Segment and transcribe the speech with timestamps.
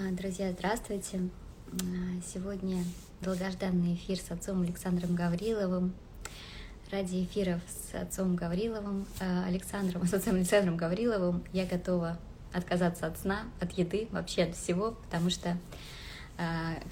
[0.00, 1.28] А, друзья, здравствуйте!
[1.72, 1.76] А,
[2.32, 2.84] сегодня
[3.20, 5.92] долгожданный эфир с отцом Александром Гавриловым.
[6.92, 12.16] Ради эфиров с отцом Гавриловым, а, Александром, с отцом Александром Гавриловым я готова
[12.52, 15.56] отказаться от сна, от еды, вообще от всего, потому что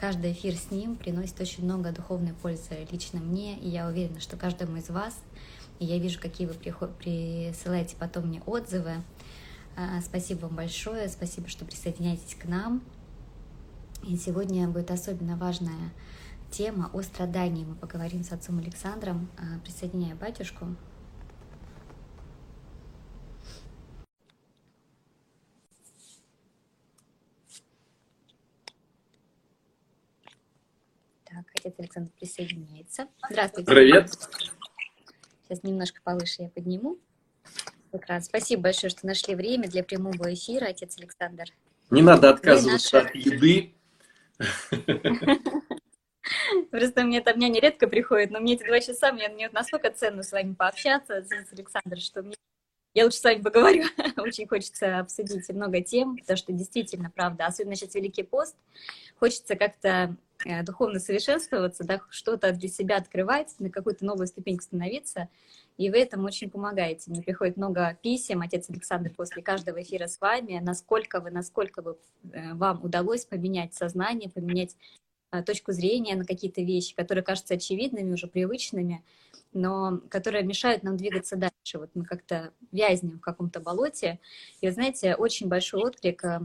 [0.01, 4.37] каждый эфир с ним приносит очень много духовной пользы лично мне, и я уверена, что
[4.37, 5.17] каждому из вас,
[5.79, 8.95] и я вижу, какие вы присылаете потом мне отзывы,
[10.05, 12.83] спасибо вам большое, спасибо, что присоединяетесь к нам.
[14.07, 15.93] И сегодня будет особенно важная
[16.53, 17.65] тема о страдании.
[17.65, 19.29] Мы поговорим с отцом Александром.
[19.37, 20.77] А, присоединяю батюшку.
[31.25, 33.09] Так, отец Александр присоединяется.
[33.29, 33.69] Здравствуйте.
[33.69, 34.11] Привет.
[35.43, 36.99] Сейчас немножко повыше я подниму.
[37.91, 38.27] Прекрасно.
[38.27, 41.47] Спасибо большое, что нашли время для прямого эфира, отец Александр.
[41.91, 43.09] Не надо отказываться наши...
[43.09, 43.76] от еды.
[46.71, 50.23] Просто мне там меня нередко приходит, но мне эти два часа, мне, мне настолько ценно
[50.23, 52.35] с вами пообщаться, отец Александр, что мне
[52.97, 53.85] я лучше с вами поговорю.
[54.17, 58.57] Очень хочется обсудить много тем, потому что действительно, правда, особенно сейчас Великий пост,
[59.19, 65.29] хочется как-то э, духовно совершенствоваться, да, что-то для себя открывать, на какую-то новую ступеньку становиться.
[65.77, 67.11] И вы этому очень помогаете.
[67.11, 71.97] Мне приходит много писем, отец Александр, после каждого эфира с вами, насколько вы, насколько вы,
[72.33, 74.77] э, вам удалось поменять сознание, поменять
[75.33, 79.05] э, точку зрения на какие-то вещи, которые кажутся очевидными, уже привычными,
[79.53, 81.79] но которые мешают нам двигаться дальше.
[81.79, 84.19] Вот мы как-то вязнем в каком-то болоте.
[84.63, 86.41] И, знаете, очень большой отклик э,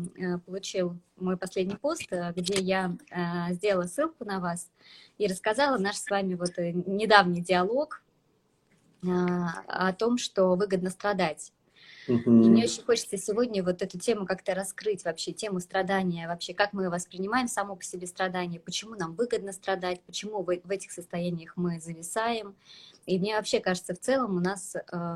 [0.46, 2.98] получил мой последний пост, где я
[3.52, 4.70] сделала ссылку на вас
[5.18, 8.02] и рассказала наш с вами вот недавний диалог,
[9.04, 11.52] о том, что выгодно страдать.
[12.08, 16.74] И мне очень хочется сегодня вот эту тему как-то раскрыть вообще, тему страдания, вообще, как
[16.74, 21.54] мы воспринимаем само по себе страдание, почему нам выгодно страдать, почему в, в этих состояниях
[21.56, 22.56] мы зависаем.
[23.06, 25.16] И мне вообще кажется, в целом у нас э,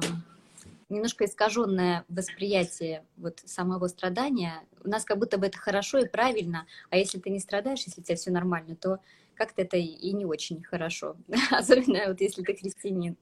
[0.90, 4.64] немножко искаженное восприятие вот самого страдания.
[4.84, 8.02] У нас как будто бы это хорошо и правильно, а если ты не страдаешь, если
[8.02, 9.00] у тебя все нормально, то
[9.34, 11.16] как-то это и не очень хорошо,
[11.52, 13.18] особенно вот если ты христианин.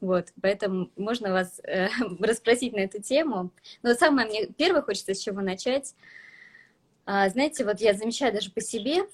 [0.00, 1.88] Вот, поэтому можно вас э,
[2.20, 3.50] расспросить на эту тему.
[3.82, 5.94] Но самое мне первое хочется с чего начать.
[7.04, 9.04] А, знаете, вот я замечаю даже по себе,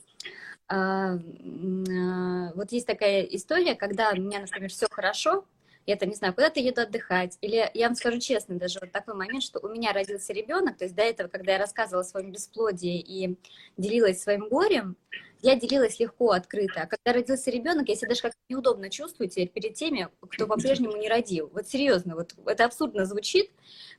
[0.69, 5.45] а, а, вот есть такая история, когда у меня, например, все хорошо,
[5.87, 9.15] я там, не знаю, куда-то еду отдыхать, или я вам скажу честно, даже вот такой
[9.15, 12.33] момент, что у меня родился ребенок, то есть до этого, когда я рассказывала о своем
[12.33, 13.37] бесплодии и
[13.77, 14.97] делилась своим горем,
[15.43, 16.83] я делилась легко, открыто.
[16.83, 20.97] А когда родился ребенок, я себя даже как-то неудобно чувствую теперь перед теми, кто по-прежнему
[20.97, 21.51] не родил.
[21.53, 23.51] Вот серьезно, вот это абсурдно звучит,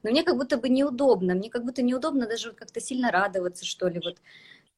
[0.02, 1.36] но мне как будто бы неудобно.
[1.36, 4.18] Мне как будто неудобно даже как-то сильно радоваться, что ли, вот.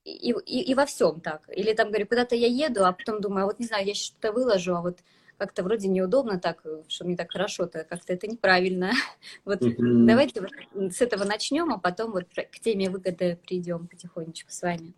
[0.03, 1.50] И, и, и во всем так.
[1.53, 4.34] Или там, говорю, куда-то я еду, а потом думаю, а вот не знаю, я что-то
[4.34, 5.00] выложу, а вот
[5.38, 8.92] как-то вроде неудобно так, что мне так хорошо-то, как-то это неправильно.
[9.46, 10.06] Вот mm-hmm.
[10.06, 14.94] давайте вот с этого начнем, а потом вот к теме выгоды придем потихонечку с вами.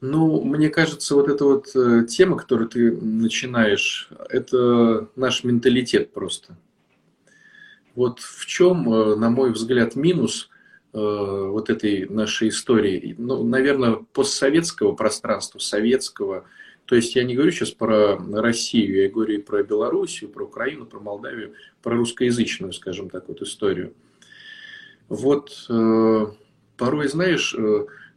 [0.00, 6.56] Ну, мне кажется, вот эта вот э, тема, которую ты начинаешь, это наш менталитет просто.
[7.96, 10.50] Вот в чем, э, на мой взгляд, минус
[10.92, 16.44] э, вот этой нашей истории, ну, наверное, постсоветского пространства, советского,
[16.88, 20.86] то есть я не говорю сейчас про Россию, я говорю и про Белоруссию, про Украину,
[20.86, 23.92] про Молдавию, про русскоязычную, скажем так, вот историю.
[25.08, 27.54] Вот порой, знаешь,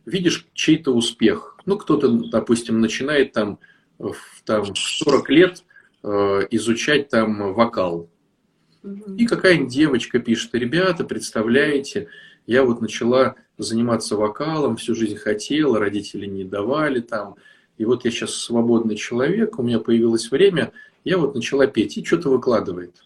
[0.05, 1.57] видишь чей-то успех.
[1.65, 3.59] Ну, кто-то, допустим, начинает там
[3.99, 4.15] в
[4.45, 5.63] там, 40 лет
[6.03, 8.09] э, изучать там вокал.
[9.17, 12.07] И какая-нибудь девочка пишет, ребята, представляете,
[12.47, 17.35] я вот начала заниматься вокалом, всю жизнь хотела, родители не давали там.
[17.81, 20.71] И вот я сейчас свободный человек, у меня появилось время,
[21.03, 23.01] я вот начала петь, и что-то выкладывает.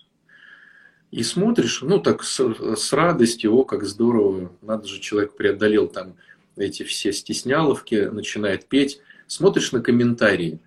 [1.11, 2.41] И смотришь, ну так с,
[2.75, 6.17] с радостью, о, как здорово, надо же, человек преодолел там
[6.57, 10.59] эти все стесняловки, начинает петь, смотришь на комментарии,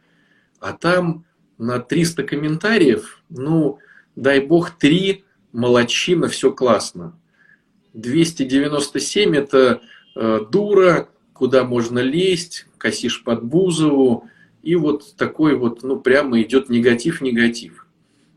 [0.58, 1.26] а там
[1.58, 3.78] на 300 комментариев, ну,
[4.16, 5.22] дай бог, 3
[5.52, 7.14] молочина, все классно.
[7.93, 9.82] 297 это
[10.16, 14.28] э, дура, куда можно лезть, косишь под Бузову,
[14.62, 17.86] и вот такой вот, ну, прямо идет негатив-негатив.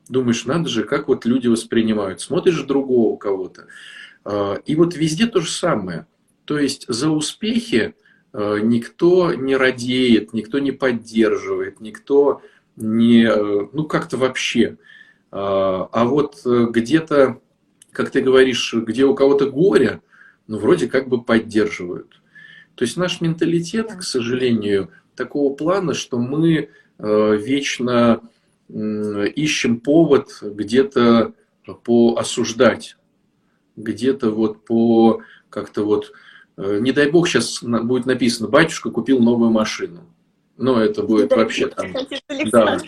[0.09, 2.21] Думаешь, надо же, как вот люди воспринимают.
[2.21, 3.67] Смотришь другого кого-то.
[4.25, 6.07] Э, и вот везде то же самое.
[6.45, 7.95] То есть за успехи
[8.33, 12.41] э, никто не радеет, никто не поддерживает, никто
[12.75, 14.77] не, э, ну как-то вообще.
[15.31, 17.39] А, а вот э, где-то,
[17.91, 20.01] как ты говоришь, где у кого-то горе,
[20.47, 22.20] ну вроде как бы поддерживают.
[22.81, 28.21] То есть наш менталитет, к сожалению, такого плана, что мы э, вечно
[28.67, 31.33] ищем повод где-то
[31.83, 32.97] по осуждать,
[33.75, 36.11] где-то вот по как-то вот,
[36.57, 40.11] э, не дай бог сейчас будет написано, батюшка купил новую машину.
[40.57, 41.93] Но это будет вообще там...
[42.51, 42.79] Да,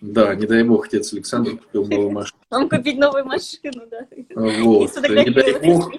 [0.00, 2.40] да, не дай бог, отец Александр купил новую машину.
[2.48, 4.06] Он купить новую машину, да.
[4.62, 5.92] Вот, не дай бог,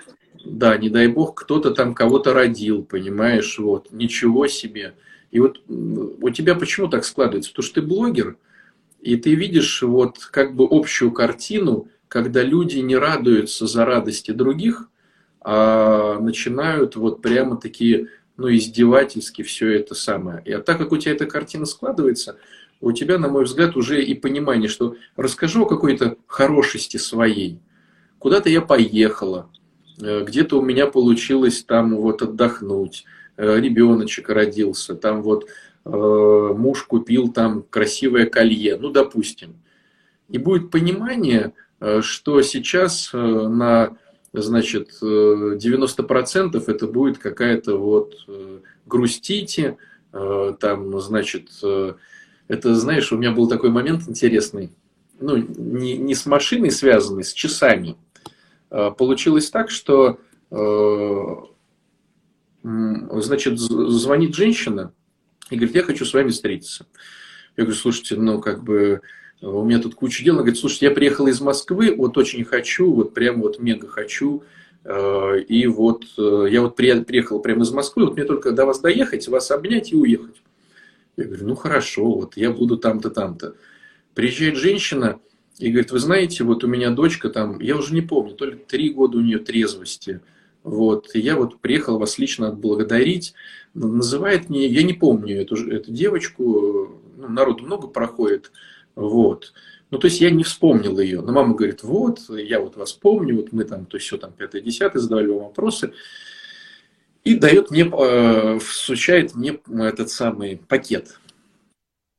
[0.46, 4.94] да, не дай бог, кто-то там кого-то родил, понимаешь, вот, ничего себе.
[5.32, 7.52] И вот у тебя почему так складывается?
[7.52, 8.38] Потому что ты блогер,
[9.02, 14.90] и ты видишь вот как бы общую картину, когда люди не радуются за радости других,
[15.42, 18.08] а начинают вот прямо такие,
[18.38, 20.42] ну, издевательски все это самое.
[20.46, 22.38] И а так как у тебя эта картина складывается,
[22.82, 27.60] у тебя, на мой взгляд, уже и понимание, что расскажу о какой-то хорошести своей.
[28.20, 29.50] Куда-то я поехала,
[29.98, 33.06] где-то у меня получилось там вот отдохнуть,
[33.38, 35.48] э, ребеночек родился, там вот
[35.86, 39.56] э, муж купил там красивое колье, ну, допустим.
[40.30, 41.54] И будет понимание,
[42.02, 43.96] что сейчас на,
[44.34, 48.16] значит, 90% это будет какая-то вот
[48.88, 49.78] грустите,
[50.12, 51.50] там, значит,
[52.48, 54.72] это, знаешь, у меня был такой момент интересный,
[55.20, 57.96] ну, не, не с машиной связанный, с часами.
[58.72, 60.20] Э, получилось так, что
[60.52, 61.36] э,
[62.64, 64.94] значит, звонит женщина
[65.50, 66.88] и говорит, я хочу с вами встретиться.
[67.58, 69.02] Я говорю, слушайте, ну, как бы,
[69.42, 70.34] у меня тут куча дел.
[70.34, 74.44] Она говорит, слушайте, я приехала из Москвы, вот очень хочу, вот прям вот мега хочу.
[74.84, 79.28] Э, и вот я вот приехал прямо из Москвы, вот мне только до вас доехать,
[79.28, 80.42] вас обнять и уехать.
[81.18, 83.56] Я говорю, ну хорошо, вот я буду там-то, там-то.
[84.16, 85.20] Приезжает женщина,
[85.58, 88.56] и говорит, вы знаете, вот у меня дочка там, я уже не помню, то ли
[88.56, 90.20] три года у нее трезвости.
[90.64, 93.34] Вот, и я вот приехал вас лично отблагодарить.
[93.74, 98.52] Называет мне, я не помню эту, эту девочку, ну, народу много проходит.
[98.96, 99.54] Вот.
[99.92, 101.22] Ну, то есть я не вспомнил ее.
[101.22, 104.34] Но мама говорит, вот, я вот вас помню, вот мы там, то есть все там
[104.34, 105.94] пятое, десятое, задавали вам вопросы.
[107.24, 111.18] И дает мне, э, всучает мне этот самый пакет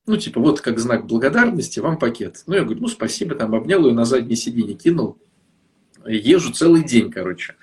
[0.06, 2.44] ну, типа, вот как знак благодарности вам пакет.
[2.46, 5.18] Ну, я говорю, ну, спасибо, там обнял ее на заднее сиденье, кинул.
[6.06, 7.56] Езжу целый день, короче.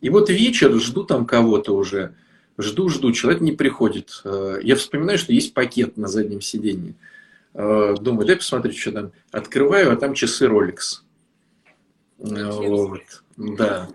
[0.00, 2.14] И вот вечер, жду там кого-то уже.
[2.58, 4.20] Жду, жду, человек не приходит.
[4.24, 6.94] Э, я вспоминаю, что есть пакет на заднем сиденье.
[7.54, 9.12] Э, думаю, дай посмотреть, что там.
[9.30, 11.02] Открываю, а там часы Rolex.
[12.18, 13.02] Вот,
[13.36, 13.88] да.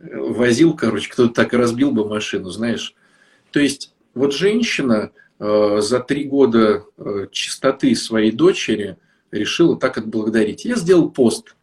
[0.00, 2.94] Возил, короче, кто-то так и разбил бы машину, знаешь.
[3.50, 8.96] То есть, вот женщина, Э, за три года э, чистоты своей дочери
[9.30, 10.64] решила так отблагодарить.
[10.64, 11.54] Я сделал пост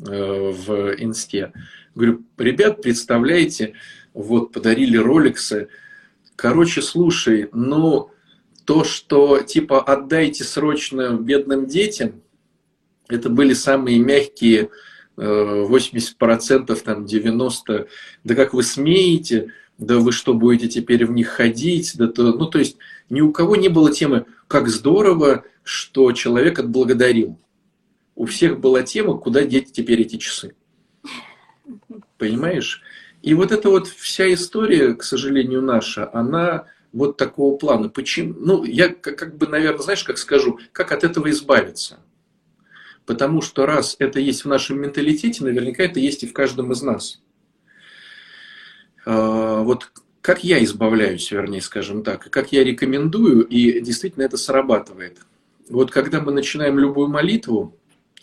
[0.00, 1.52] э, в инсте.
[1.94, 3.74] Говорю, ребят, представляете,
[4.12, 5.68] вот подарили роликсы.
[6.34, 8.10] Короче, слушай, ну
[8.64, 12.22] то, что типа отдайте срочно бедным детям,
[13.08, 14.70] это были самые мягкие
[15.16, 17.88] 80%, там 90%,
[18.24, 22.46] да как вы смеете, да вы что, будете теперь в них ходить, да то, ну
[22.46, 22.78] то есть
[23.10, 27.38] ни у кого не было темы, как здорово, что человек отблагодарил.
[28.14, 30.54] У всех была тема, куда деть теперь эти часы.
[32.18, 32.82] Понимаешь?
[33.22, 37.88] И вот эта вот вся история, к сожалению, наша, она вот такого плана.
[37.88, 38.34] Почему?
[38.38, 42.00] Ну, я как бы, наверное, знаешь, как скажу, как от этого избавиться?
[43.06, 46.82] Потому что раз это есть в нашем менталитете, наверняка это есть и в каждом из
[46.82, 47.20] нас.
[49.04, 49.90] А, вот
[50.22, 55.18] как я избавляюсь, вернее, скажем так, как я рекомендую, и действительно это срабатывает.
[55.68, 57.76] Вот когда мы начинаем любую молитву,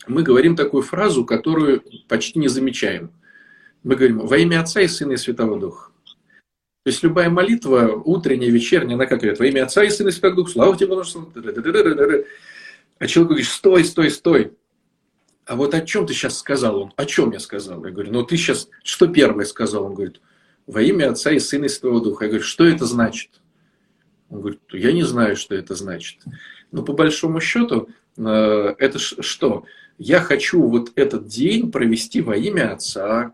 [0.07, 3.11] мы говорим такую фразу, которую почти не замечаем.
[3.83, 5.91] Мы говорим «Во имя Отца и Сына и Святого Духа».
[6.83, 10.11] То есть любая молитва, утренняя, вечерняя, она как говорит «Во имя Отца и Сына и
[10.11, 12.25] Святого Духа, слава тебе,
[12.97, 14.53] А человек говорит «Стой, стой, стой».
[15.45, 16.79] А вот о чем ты сейчас сказал?
[16.79, 17.83] Он, о чем я сказал?
[17.83, 19.83] Я говорю, ну ты сейчас, что первое сказал?
[19.85, 20.21] Он говорит,
[20.69, 22.25] во имя Отца и Сына и Святого Духа.
[22.25, 23.41] Я говорю, что это значит?
[24.29, 26.19] Он говорит, я не знаю, что это значит.
[26.71, 29.65] Но по большому счету, э, это что?
[29.97, 33.33] Я хочу вот этот день провести во имя Отца,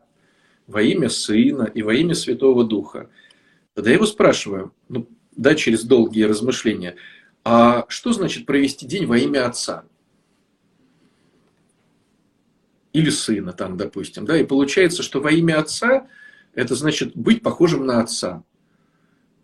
[0.65, 3.09] во имя Сына и во имя Святого Духа.
[3.73, 6.95] Тогда я его спрашиваю, ну, да, через долгие размышления,
[7.43, 9.83] а что значит провести день во имя Отца?
[12.93, 16.07] Или Сына там, допустим, да, и получается, что во имя Отца–
[16.55, 18.43] это значит быть похожим на отца.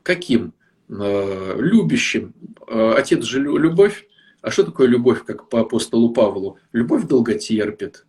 [0.01, 0.53] Каким?
[0.89, 2.33] Э, любящим.
[2.67, 4.07] Э, отец же любовь.
[4.41, 6.57] А что такое любовь, как по апостолу Павлу?
[6.71, 8.05] Любовь долготерпит,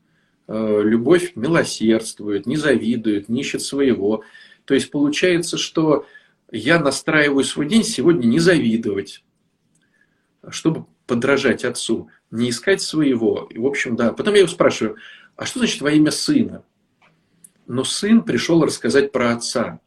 [0.48, 4.24] э, любовь милосердствует, не завидует, не ищет своего.
[4.64, 6.06] То есть получается, что
[6.50, 9.24] я настраиваю свой день сегодня не завидовать,
[10.48, 13.48] чтобы подражать отцу, не искать своего.
[13.50, 14.12] И, в общем, да.
[14.12, 14.96] Потом я его спрашиваю,
[15.36, 16.64] а что значит во имя сына?
[17.66, 19.80] Но сын пришел рассказать про отца.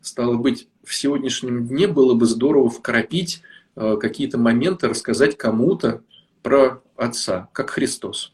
[0.00, 3.42] Стало быть, в сегодняшнем дне было бы здорово вкрапить
[3.76, 6.02] э, какие-то моменты, рассказать кому-то
[6.42, 8.32] про отца, как Христос.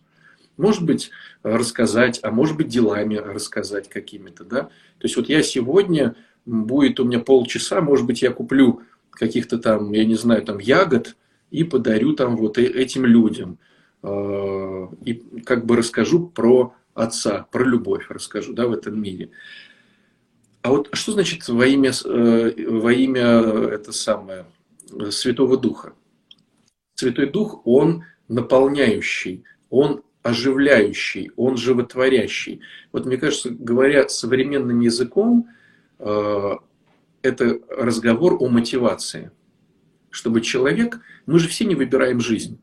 [0.56, 1.10] Может быть,
[1.42, 4.62] рассказать, а может быть, делами рассказать какими-то, да.
[4.62, 6.16] То есть вот я сегодня,
[6.46, 11.16] будет у меня полчаса, может быть, я куплю каких-то там, я не знаю, там ягод
[11.50, 13.58] и подарю там вот э, этим людям.
[14.02, 15.14] Э, и
[15.44, 19.30] как бы расскажу про отца, про любовь расскажу, да, в этом мире.
[20.62, 24.46] А вот что значит во имя, э, во имя это самое,
[25.10, 25.94] Святого Духа?
[26.94, 32.60] Святой Дух, Он наполняющий, Он оживляющий, Он животворящий.
[32.92, 35.48] Вот мне кажется, говоря современным языком,
[36.00, 36.54] э,
[37.22, 39.30] это разговор о мотивации.
[40.10, 42.60] Чтобы человек, мы же все не выбираем жизнь.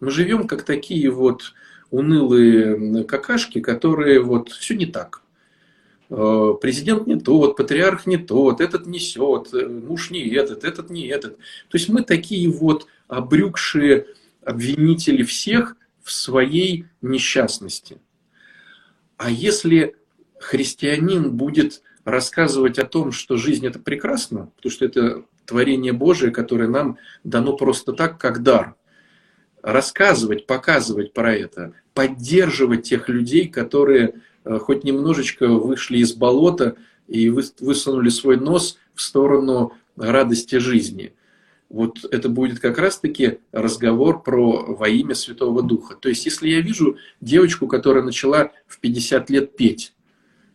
[0.00, 1.52] Мы живем как такие вот
[1.90, 5.22] унылые какашки, которые вот все не так.
[6.08, 11.06] Э, президент не тот, патриарх не тот, этот несет, э, муж не этот, этот не
[11.06, 11.36] этот.
[11.36, 14.06] То есть мы такие вот обрюкшие
[14.44, 17.98] обвинители всех в своей несчастности.
[19.16, 19.96] А если
[20.38, 26.68] христианин будет рассказывать о том, что жизнь это прекрасно, потому что это творение Божие, которое
[26.68, 28.76] нам дано просто так, как дар,
[29.66, 34.14] рассказывать, показывать про это, поддерживать тех людей, которые
[34.46, 36.76] Э, хоть немножечко вышли из болота
[37.08, 41.14] и высунули свой нос в сторону радости жизни.
[41.68, 45.96] Вот это будет как раз-таки разговор про во имя Святого Духа.
[45.96, 49.92] То есть, если я вижу девочку, которая начала в 50 лет петь,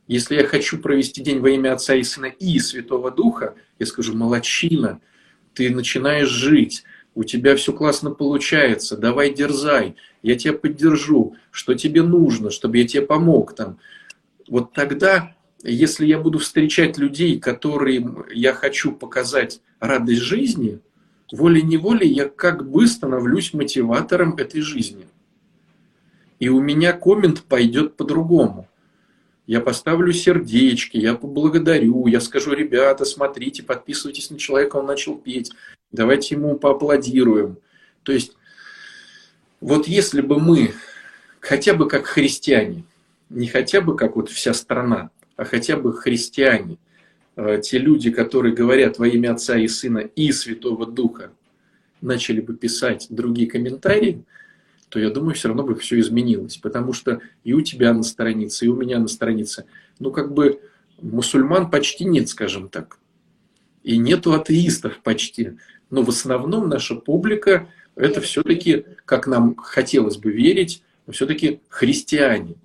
[0.08, 4.16] если я хочу провести день во имя Отца и Сына и Святого Духа, я скажу,
[4.16, 5.02] молочина,
[5.54, 12.04] ты начинаешь жить, у тебя все классно получается, давай дерзай, я тебя поддержу, что тебе
[12.04, 13.78] нужно, чтобы я тебе помог там.
[14.48, 20.80] Вот тогда, если я буду встречать людей, которым я хочу показать радость жизни,
[21.32, 25.08] волей-неволей я как бы становлюсь мотиватором этой жизни.
[26.40, 28.68] И у меня коммент пойдет по-другому.
[29.48, 35.52] Я поставлю сердечки, я поблагодарю, я скажу, ребята, смотрите, подписывайтесь на человека, он начал петь,
[35.92, 37.58] давайте ему поаплодируем.
[38.04, 38.36] То есть
[39.60, 40.74] вот если бы мы,
[41.40, 42.84] хотя бы как христиане,
[43.30, 46.78] не хотя бы как вот вся страна, а хотя бы христиане,
[47.36, 51.32] э, те люди, которые говорят во имя Отца и Сына и Святого Духа,
[52.02, 54.24] начали бы писать другие комментарии,
[54.90, 56.58] то я думаю, все равно бы все изменилось.
[56.58, 59.66] Потому что и у тебя на странице, и у меня на странице,
[60.00, 60.60] ну как бы
[61.02, 62.98] мусульман почти нет, скажем так.
[63.84, 65.54] И нету атеистов почти.
[65.92, 70.82] Но в основном наша публика это все-таки, как нам хотелось бы верить,
[71.12, 72.56] все-таки христиане,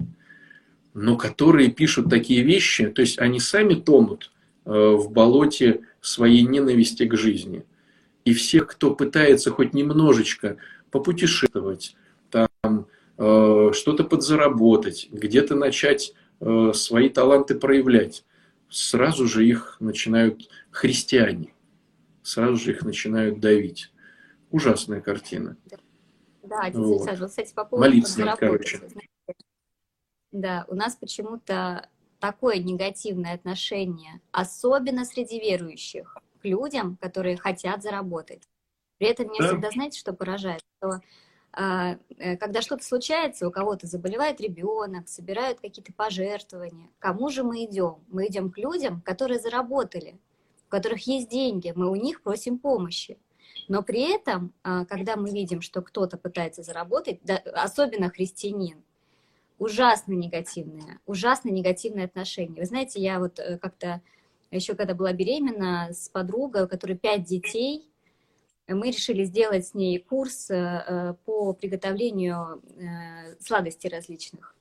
[0.95, 4.33] но которые пишут такие вещи, то есть они сами тонут
[4.65, 7.65] э, в болоте своей ненависти к жизни.
[8.25, 10.57] И всех, кто пытается хоть немножечко
[10.91, 11.97] попутешествовать,
[12.31, 12.87] там
[13.19, 18.25] э, что-то подзаработать, где-то начать э, свои таланты проявлять,
[18.71, 21.53] сразу же их начинают христиане,
[22.27, 23.93] сразу же их начинают давить.
[24.51, 25.57] Ужасная картина.
[26.43, 27.31] Да, действительно, вот.
[27.31, 28.81] кстати, по поводу Молиться короче.
[30.33, 31.89] Да, у нас почему-то
[32.21, 38.43] такое негативное отношение, особенно среди верующих, к людям, которые хотят заработать.
[38.99, 39.49] При этом меня да.
[39.49, 40.63] всегда, знаете, что поражает?
[40.79, 41.01] Что
[41.53, 46.91] а, э, когда что-то случается, у кого-то заболевает ребенок, собирают какие-то пожертвования.
[46.99, 48.05] Кому же мы идем?
[48.09, 50.21] Мы идем к людям, которые заработали,
[50.67, 53.19] у которых есть деньги, мы у них просим помощи.
[53.69, 57.21] Но при этом, а, когда мы видим, что кто-то пытается заработать,
[57.53, 58.83] особенно христианин,
[59.59, 62.61] ужасно негативное, ужасно негативное отношение.
[62.61, 64.03] Вы знаете, я вот э, как-то
[64.51, 67.91] еще когда была беременна с подругой, у которой пять детей,
[68.69, 74.55] мы решили сделать с ней курс э, по приготовлению э, сладостей различных.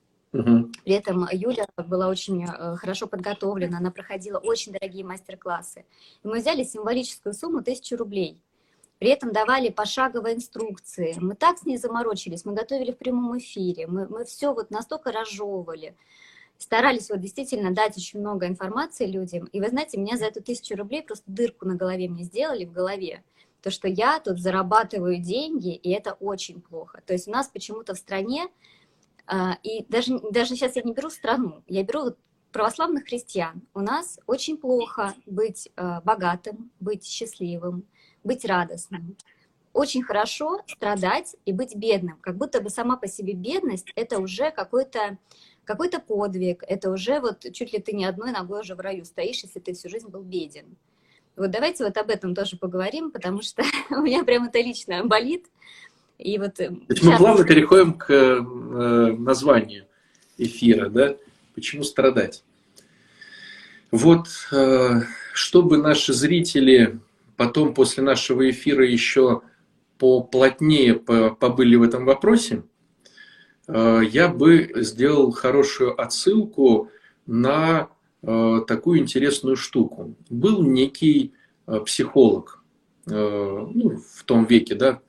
[0.83, 5.85] При этом Юля была очень хорошо подготовлена, она проходила очень дорогие мастер-классы.
[6.23, 8.39] И мы взяли символическую сумму тысячу рублей.
[8.99, 11.15] При этом давали пошаговые инструкции.
[11.19, 15.11] Мы так с ней заморочились, мы готовили в прямом эфире, мы, мы все вот настолько
[15.11, 15.95] разжевывали.
[16.57, 19.45] Старались вот действительно дать очень много информации людям.
[19.51, 22.71] И вы знаете, меня за эту тысячу рублей просто дырку на голове мне сделали в
[22.71, 23.23] голове.
[23.61, 27.01] То, что я тут зарабатываю деньги, и это очень плохо.
[27.05, 28.47] То есть у нас почему-то в стране,
[29.63, 32.15] и даже, даже сейчас я не беру страну, я беру
[32.55, 37.83] православных христиан у нас очень плохо быть э, богатым, быть счастливым,
[38.23, 39.17] быть радостным.
[39.73, 42.17] Очень хорошо страдать и быть бедным.
[42.21, 45.17] Как будто бы сама по себе бедность— это уже какой-то
[45.65, 49.43] какой-то подвиг, это уже вот чуть ли ты не одной ногой уже в раю стоишь,
[49.43, 50.77] если ты всю жизнь был беден.
[51.35, 55.47] Вот давайте вот об этом тоже поговорим, потому что у меня прям это лично болит.
[56.17, 58.39] И вот э, мы плавно переходим к э,
[59.17, 59.85] названию
[60.37, 61.15] эфира, да?
[61.53, 62.43] Почему страдать?
[63.91, 65.01] Вот, э,
[65.33, 66.99] чтобы наши зрители
[67.35, 69.41] потом после нашего эфира еще
[69.97, 72.63] поплотнее побыли в этом вопросе,
[73.67, 76.91] я бы сделал хорошую отсылку
[77.25, 77.89] на
[78.21, 80.15] такую интересную штуку.
[80.29, 81.33] Был некий
[81.85, 82.61] психолог
[83.05, 84.99] ну, в том веке, да,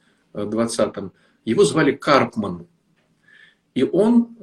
[0.45, 1.13] 20-м,
[1.45, 2.67] его звали Карпман.
[3.75, 4.37] И он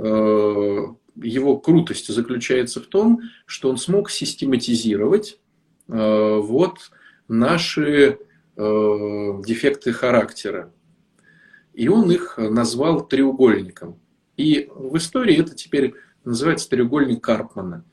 [1.16, 5.40] его крутость заключается в том, что он смог систематизировать
[5.88, 6.92] э, вот
[7.28, 8.18] наши
[8.56, 10.72] э, дефекты характера.
[11.74, 14.00] И он их назвал треугольником.
[14.38, 17.84] И в истории это теперь называется треугольник Карпмана.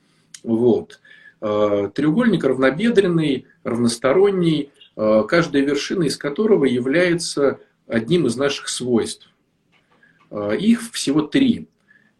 [0.43, 1.01] Вот.
[1.41, 9.29] Э, треугольник равнобедренный, равносторонний, каждая вершина из которого является одним из наших свойств.
[10.33, 11.69] Их всего три.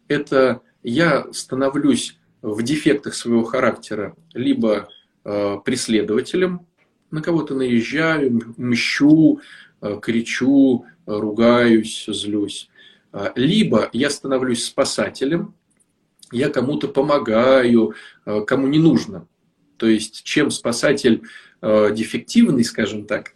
[0.07, 4.89] Это я становлюсь в дефектах своего характера либо
[5.23, 6.65] э, преследователем,
[7.11, 9.39] на кого-то наезжаю, мщу,
[9.81, 12.69] э, кричу, ругаюсь, злюсь.
[13.35, 15.53] Либо я становлюсь спасателем,
[16.31, 17.93] я кому-то помогаю,
[18.47, 19.27] кому не нужно.
[19.75, 21.23] То есть, чем спасатель
[21.61, 23.33] дефективный, скажем так,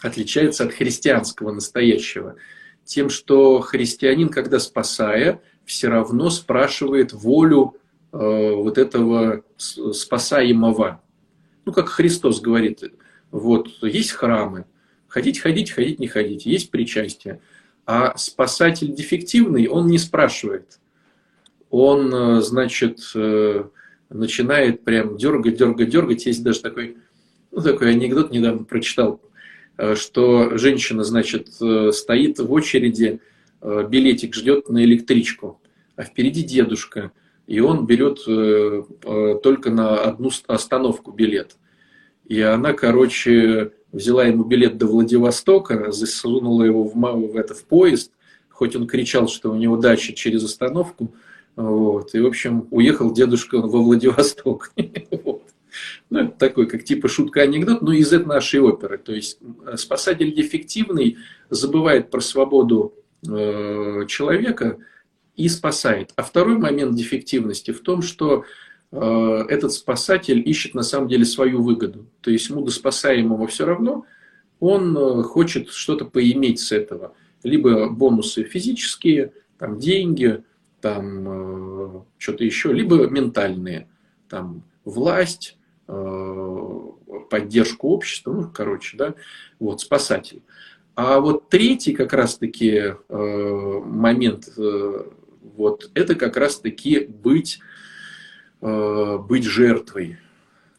[0.00, 2.36] отличается от христианского настоящего?
[2.84, 7.76] Тем, что христианин, когда спасая, все равно спрашивает волю
[8.12, 8.16] э,
[8.54, 11.00] вот этого спасаемого.
[11.64, 12.82] Ну, как Христос говорит,
[13.30, 14.66] вот, есть храмы,
[15.08, 17.40] ходить, ходить, ходить, не ходить, есть причастие.
[17.86, 20.78] А спасатель дефективный, он не спрашивает.
[21.70, 23.64] Он, э, значит, э,
[24.10, 26.26] начинает прям дергать, дергать, дергать.
[26.26, 26.98] Есть даже такой,
[27.50, 29.20] ну, такой анекдот недавно прочитал,
[29.94, 31.48] что женщина, значит,
[31.92, 33.20] стоит в очереди,
[33.64, 35.58] Э, билетик ждет на электричку,
[35.96, 37.12] а впереди дедушка,
[37.46, 41.56] и он берет э, э, только на одну остановку билет.
[42.26, 48.12] И она, короче, взяла ему билет до Владивостока, засунула его в, в, это, в поезд,
[48.50, 51.14] хоть он кричал, что у него дача через остановку,
[51.56, 54.72] вот, и, в общем, уехал дедушка во Владивосток.
[56.10, 58.98] Ну, это такой, как типа шутка-анекдот, но из этой нашей оперы.
[58.98, 59.38] То есть
[59.76, 61.18] спасатель дефективный
[61.50, 62.94] забывает про свободу
[63.26, 64.78] Э, человека
[65.34, 66.12] и спасает.
[66.16, 68.44] А второй момент дефективности в том, что
[68.92, 72.06] э, этот спасатель ищет на самом деле свою выгоду.
[72.20, 74.04] То есть ему до спасаемого все равно,
[74.60, 77.14] он э, хочет что-то поиметь с этого.
[77.42, 80.42] Либо бонусы физические, там деньги,
[80.80, 83.88] там что-то еще, либо ментальные,
[84.28, 85.56] там власть,
[85.86, 89.14] поддержку общества, ну, короче, да,
[89.58, 90.42] вот, спасатель.
[90.94, 95.04] А вот третий как раз-таки э, момент, э,
[95.56, 97.58] вот это как раз-таки быть,
[98.60, 100.18] э, быть жертвой,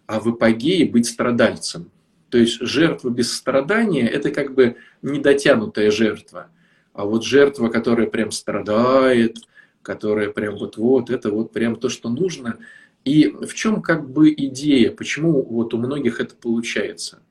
[0.08, 1.91] а в эпогее быть страдальцем.
[2.30, 6.48] То есть жертва без страдания– это как бы недотянутая жертва.
[6.94, 9.38] А вот жертва, которая прям страдает,
[9.82, 12.58] которая прям вот-вот, это вот прям то, что нужно.
[13.06, 17.22] И в чем как бы идея, почему вот у многих это получается?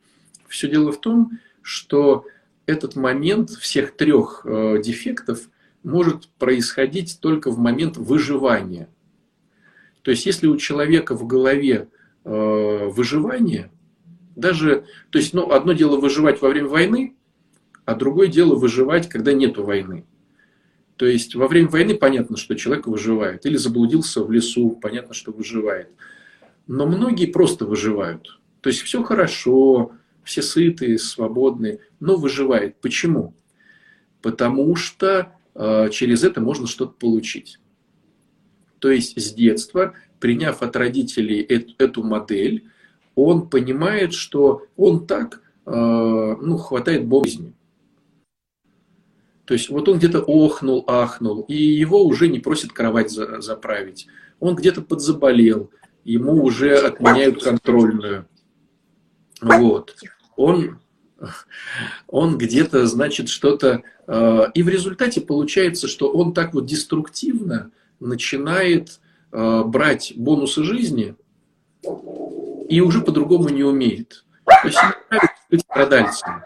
[0.49, 1.33] Все дело в том,
[1.63, 2.25] что
[2.65, 5.51] этот момент всех трех э, дефектов
[5.83, 8.89] может происходить только в момент выживания.
[10.03, 11.89] То есть, если у человека в голове
[12.25, 13.71] э, выживание,
[14.37, 17.17] даже, то есть, ну, одно дело выживать во время войны,
[17.85, 20.05] а другое дело выживать, когда нету войны.
[20.97, 23.47] То есть, во время войны понятно, что человек выживает.
[23.47, 25.89] Или заблудился в лесу, понятно, что выживает.
[26.67, 28.41] Но многие просто выживают.
[28.61, 32.81] То есть, все хорошо, все сытые, свободные, но выживает.
[32.81, 33.35] Почему?
[34.23, 37.59] Потому что э, через это можно что-то получить.
[38.79, 42.65] То есть с детства, приняв от родителей эту, эту модель,
[43.15, 47.55] он понимает, что он так, э, ну, хватает жизни.
[49.45, 54.07] То есть вот он где-то охнул, ахнул, и его уже не просят кровать за, заправить.
[54.41, 55.71] Он где-то подзаболел,
[56.05, 58.27] ему уже отменяют контрольную.
[59.41, 59.97] Вот.
[60.37, 60.79] Он,
[62.07, 63.83] он где-то, значит, что-то...
[64.07, 71.17] Э, и в результате получается, что он так вот деструктивно начинает э, брать бонусы жизни
[72.69, 74.25] и уже по-другому не умеет.
[74.47, 74.79] То есть
[75.51, 76.43] быть страдальцем.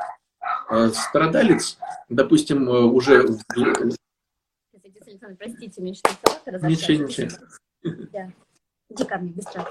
[0.69, 1.79] А страдалец,
[2.09, 3.27] допустим, э, уже...
[5.39, 7.29] Простите, мне что-то Ничего, ничего.
[8.13, 8.31] Да.
[8.91, 9.67] Иди ко мне, быстро.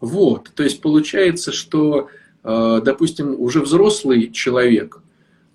[0.00, 2.10] Вот, то есть получается, что,
[2.42, 5.00] э, допустим, уже взрослый человек,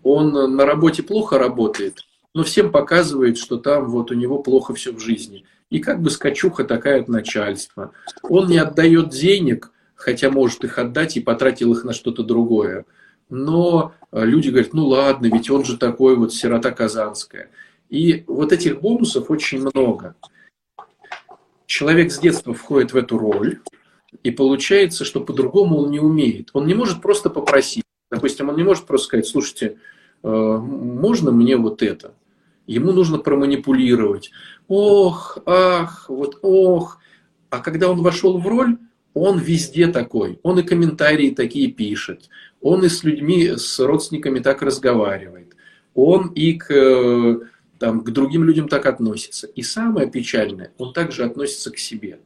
[0.02, 2.00] он на работе плохо работает,
[2.34, 5.46] но всем показывает, что там вот у него плохо все в жизни.
[5.70, 7.92] И как бы скачуха такая от начальства.
[8.24, 12.86] Он не отдает денег, хотя может их отдать и потратил их на что-то другое.
[13.30, 17.50] Но э, люди говорят, ну ладно, ведь он же такой вот сирота казанская.
[17.90, 20.16] И вот этих бонусов очень много.
[21.66, 23.60] Человек с детства входит в эту роль,
[24.24, 26.50] и получается, что по-другому он не умеет.
[26.54, 27.84] Он не может просто попросить.
[28.10, 29.80] Допустим, он не может просто сказать, слушайте,
[30.24, 32.14] э, можно мне вот это?
[32.68, 34.32] Ему нужно проманипулировать.
[34.70, 37.00] Ох, ах, вот ох.
[37.50, 38.78] А когда он вошел в роль,
[39.14, 40.40] он везде такой.
[40.44, 42.30] Он и комментарии такие пишет.
[42.62, 45.56] Он и с людьми, с родственниками так разговаривает.
[45.94, 47.40] Он и к, э,
[47.80, 49.48] там, к другим людям так относится.
[49.48, 52.20] И самое печальное, он также относится к себе.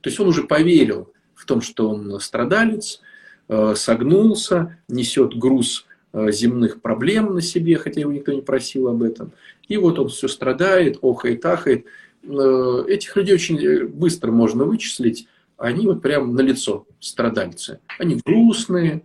[0.00, 3.00] То есть он уже поверил в том, что он страдалец,
[3.48, 9.02] э, согнулся, несет груз э, земных проблем на себе, хотя его никто не просил об
[9.02, 9.32] этом.
[9.68, 11.86] И вот он все страдает, охает, ахает.
[12.22, 17.80] Этих людей очень быстро можно вычислить они вот прям на лицо страдальцы.
[17.98, 19.02] Они грустные,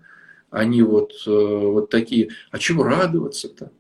[0.50, 3.72] они вот, э, вот такие, а чего радоваться-то?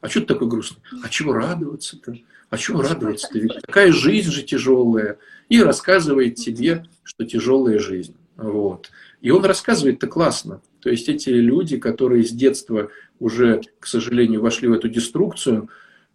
[0.00, 0.82] А что ты такой грустный?
[1.02, 2.16] А чего радоваться-то?
[2.50, 3.38] А чего радоваться-то?
[3.38, 5.18] Ведь такая жизнь же тяжелая.
[5.48, 8.14] И рассказывает тебе, что тяжелая жизнь.
[8.36, 8.90] Вот.
[9.20, 10.60] И он рассказывает-то классно.
[10.80, 15.68] То есть эти люди, которые с детства уже, к сожалению, вошли в эту деструкцию,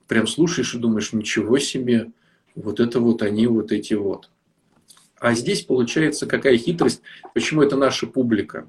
[0.08, 2.12] прям слушаешь и думаешь, ничего себе,
[2.56, 4.30] вот это вот они, вот эти вот.
[5.24, 7.02] А здесь получается какая хитрость,
[7.34, 8.68] почему это наша публика.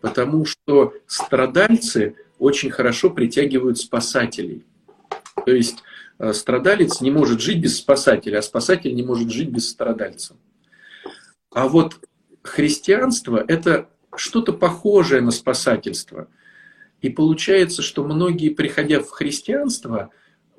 [0.00, 4.64] Потому что страдальцы очень хорошо притягивают спасателей.
[5.44, 5.82] То есть
[6.18, 10.36] э, страдалец не может жить без спасателя, а спасатель не может жить без страдальца.
[11.52, 12.02] А вот
[12.40, 16.28] христианство– это что-то похожее на спасательство.
[17.02, 20.08] И получается, что многие, приходя в христианство,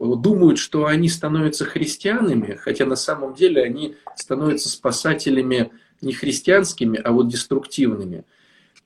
[0.02, 7.12] думают, что они становятся христианами, хотя на самом деле они становятся спасателями не христианскими, а
[7.12, 8.24] вот деструктивными.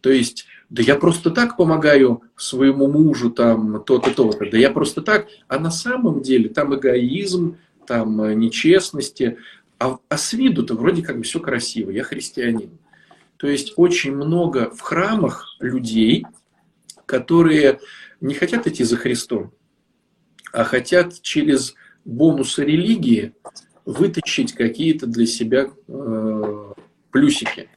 [0.02, 5.02] То есть, да я просто так помогаю своему мужу, там, то-то, то-то, да я просто
[5.02, 9.38] так, а на самом деле там эгоизм, там э, нечестности,
[9.80, 12.78] а, а с виду-то вроде как бы все красиво, я христианин.
[13.38, 16.26] То есть очень много в храмах людей,
[17.06, 17.80] которые
[18.22, 19.52] не хотят идти за Христом,
[20.56, 23.34] а хотят через бонусы религии
[23.84, 26.74] вытащить какие-то для себя э,
[27.12, 27.70] плюсики.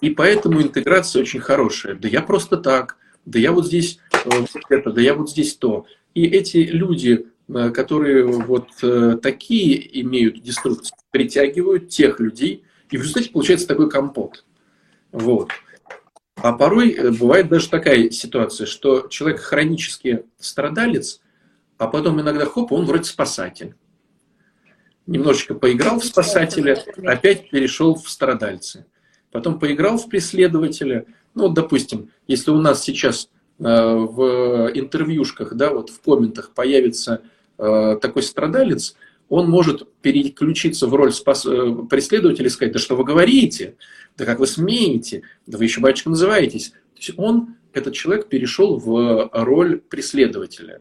[0.00, 1.94] И поэтому интеграция очень хорошая.
[1.94, 5.54] Да я просто так, да я вот здесь э, вот это, да я вот здесь
[5.56, 5.86] то.
[6.14, 13.02] И эти люди, э, которые вот э, такие имеют деструкцию, притягивают тех людей, и в
[13.02, 14.44] результате получается такой компот.
[15.10, 15.50] Вот.
[16.36, 21.22] А порой э, бывает даже такая ситуация, что человек хронически страдалец–
[21.78, 23.74] а потом иногда хоп, он вроде спасатель.
[25.06, 28.84] Немножечко поиграл в спасателя, опять перешел в страдальцы.
[29.30, 31.06] Потом поиграл в преследователя.
[31.34, 37.22] Ну, вот, допустим, если у нас сейчас э, в интервьюшках, да, вот в комментах появится
[37.58, 38.96] э, такой страдалец,
[39.28, 41.46] он может переключиться в роль спас...
[41.46, 43.76] Э, преследователя и сказать, да что вы говорите,
[44.16, 46.70] да как вы смеете, да вы еще батюшка называетесь.
[46.70, 50.80] То есть он, этот человек, перешел в роль преследователя.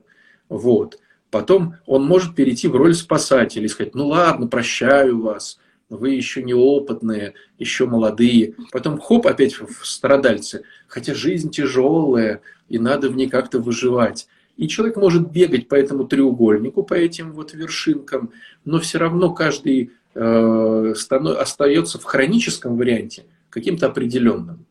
[0.50, 1.00] Вот.
[1.30, 6.44] Потом он может перейти в роль спасателя и сказать, ну ладно, прощаю вас, вы еще
[6.44, 8.56] неопытные, еще молодые.
[8.72, 10.64] Потом хоп, опять в страдальцы.
[10.88, 14.28] Хотя жизнь тяжелая, и надо в ней как-то выживать.
[14.58, 18.32] И человек может бегать по этому треугольнику, по этим вот вершинкам,
[18.66, 24.66] но все равно каждый э, остается в хроническом варианте каким-то определенным.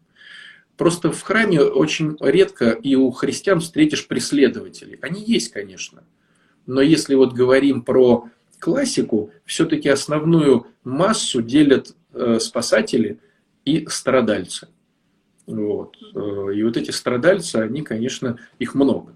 [0.76, 4.98] Просто в храме очень редко и у христиан встретишь преследователей.
[5.00, 6.04] Они есть, конечно.
[6.66, 13.20] Но если вот говорим про классику, все-таки основную массу делят э, спасатели
[13.64, 14.68] и страдальцы.
[15.46, 15.96] Вот.
[16.14, 19.14] Э, и вот эти страдальцы, они, конечно, их много.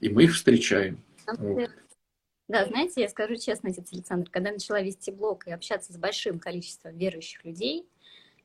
[0.00, 1.00] И мы их встречаем.
[1.38, 1.70] Вот.
[2.48, 6.38] Да, знаете, я скажу честно, отец Александр, когда начала вести блог и общаться с большим
[6.38, 7.86] количеством верующих людей,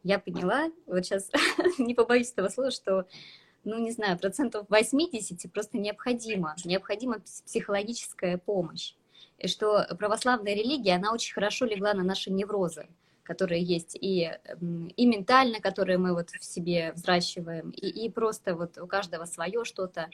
[0.03, 1.29] я поняла, вот сейчас
[1.77, 3.05] не побоюсь этого слова, что,
[3.63, 8.93] ну, не знаю, процентов 80 просто необходимо, необходима психологическая помощь.
[9.38, 12.88] и что православная религия, она очень хорошо легла на наши неврозы,
[13.23, 14.31] которые есть и,
[14.95, 19.65] и ментально, которые мы вот в себе взращиваем, и, и просто вот у каждого свое
[19.65, 20.10] что-то.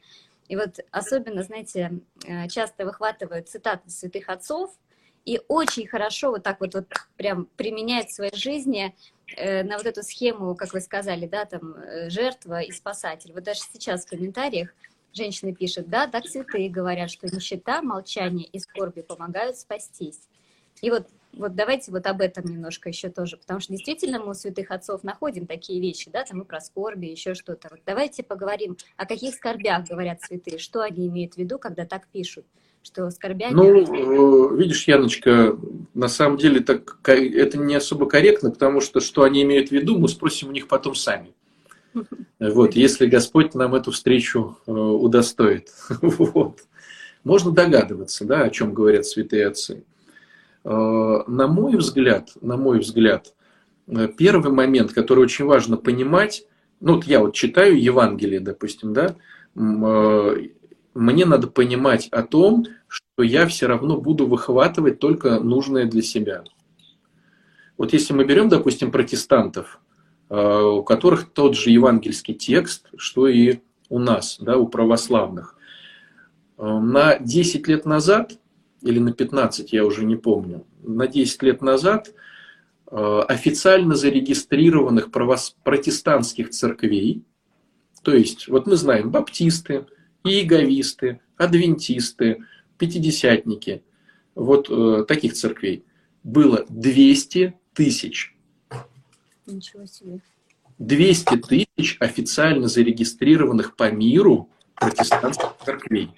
[0.47, 4.77] И вот особенно, знаете, э, часто выхватывают цитаты святых отцов,
[5.25, 8.95] и очень хорошо вот так вот, вот прям применяют в своей жизни
[9.63, 13.33] на вот эту схему, как вы сказали, да, там, э, жертва и спасатель.
[13.33, 14.73] Вот даже сейчас в комментариях
[15.13, 20.19] женщина пишет, да, так святые говорят, что нищета, молчание и скорби помогают спастись.
[20.81, 24.33] И вот, вот давайте вот об этом немножко еще тоже, потому что действительно мы у
[24.33, 27.69] святых отцов находим такие вещи, да, там и про скорби, еще что-то.
[27.71, 32.07] Вот давайте поговорим, о каких скорбях говорят святые, что они имеют в виду, когда так
[32.07, 32.45] пишут
[32.83, 33.53] что скорбями...
[33.53, 35.57] Ну, э, видишь, Яночка,
[35.93, 39.97] на самом деле так, это не особо корректно, потому что что они имеют в виду,
[39.97, 41.33] мы спросим у них потом сами.
[42.39, 45.69] Вот, если Господь нам эту встречу э, удостоит.
[46.01, 46.59] Вот.
[47.23, 49.85] Можно догадываться, да, о чем говорят святые отцы.
[50.65, 50.69] Э,
[51.25, 53.33] на мой взгляд, на мой взгляд,
[54.17, 56.45] первый момент, который очень важно понимать,
[56.81, 59.15] ну вот я вот читаю Евангелие, допустим, да,
[60.93, 66.43] мне надо понимать о том, что я все равно буду выхватывать только нужное для себя.
[67.77, 69.79] Вот если мы берем, допустим, протестантов,
[70.29, 75.58] э, у которых тот же евангельский текст, что и у нас, да, у православных.
[76.58, 78.34] Э, на 10 лет назад,
[78.82, 82.13] или на 15, я уже не помню, на 10 лет назад
[82.91, 87.23] э, официально зарегистрированных протестантских церквей,
[88.03, 89.86] то есть, вот мы знаем, баптисты,
[90.23, 92.43] иеговисты, адвентисты,
[92.77, 93.83] пятидесятники,
[94.36, 95.83] вот э, таких церквей,
[96.23, 98.36] было 200 тысяч.
[99.45, 100.19] Ничего себе.
[100.79, 106.09] 200 тысяч официально зарегистрированных по миру протестантских церквей.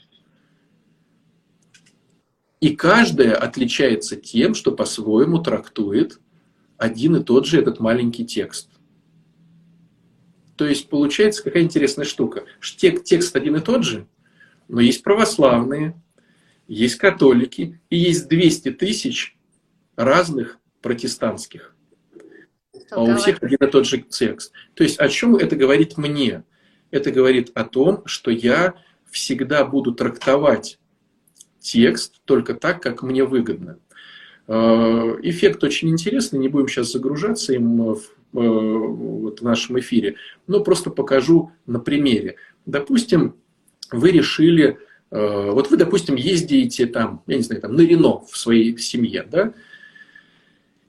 [2.62, 6.20] И каждая отличается тем, что по-своему трактует
[6.78, 8.70] один и тот же этот маленький текст.
[10.56, 12.46] То есть получается какая интересная штука.
[12.62, 14.08] Текст один и тот же,
[14.68, 16.02] но есть православные,
[16.68, 19.38] есть католики и есть 200 тысяч
[19.96, 21.76] разных протестантских.
[22.92, 24.52] А у всех один и тот же текст.
[24.74, 26.44] То есть о чем это говорит мне?
[26.92, 28.76] Это говорит о том, что я
[29.10, 30.80] всегда буду трактовать
[31.60, 33.80] текст только так, как мне выгодно.
[34.48, 38.04] Э, эффект очень интересный, не будем сейчас загружаться им в,
[38.42, 40.16] вот в нашем эфире,
[40.48, 42.36] но просто покажу на примере.
[42.66, 43.36] Допустим,
[43.92, 44.78] вы решили,
[45.12, 49.26] э, вот вы, допустим, ездите там, я не знаю, там на Рено в своей семье,
[49.30, 49.54] да,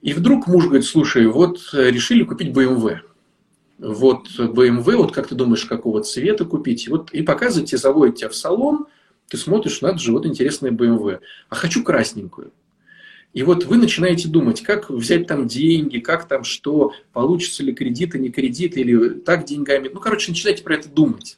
[0.02, 2.98] и вдруг муж говорит, слушай, вот решили купить BMW.
[3.78, 6.88] Вот BMW, вот как ты думаешь, какого цвета купить?
[6.88, 8.86] Вот, и показываете, заводите тебя в салон,
[9.28, 11.20] ты смотришь, надо же, вот интересная BMW.
[11.48, 12.52] А хочу красненькую.
[13.36, 18.18] И вот вы начинаете думать, как взять там деньги, как там что, получится ли кредиты,
[18.18, 19.90] не кредиты, или так деньгами.
[19.92, 21.36] Ну, короче, начинаете про это думать.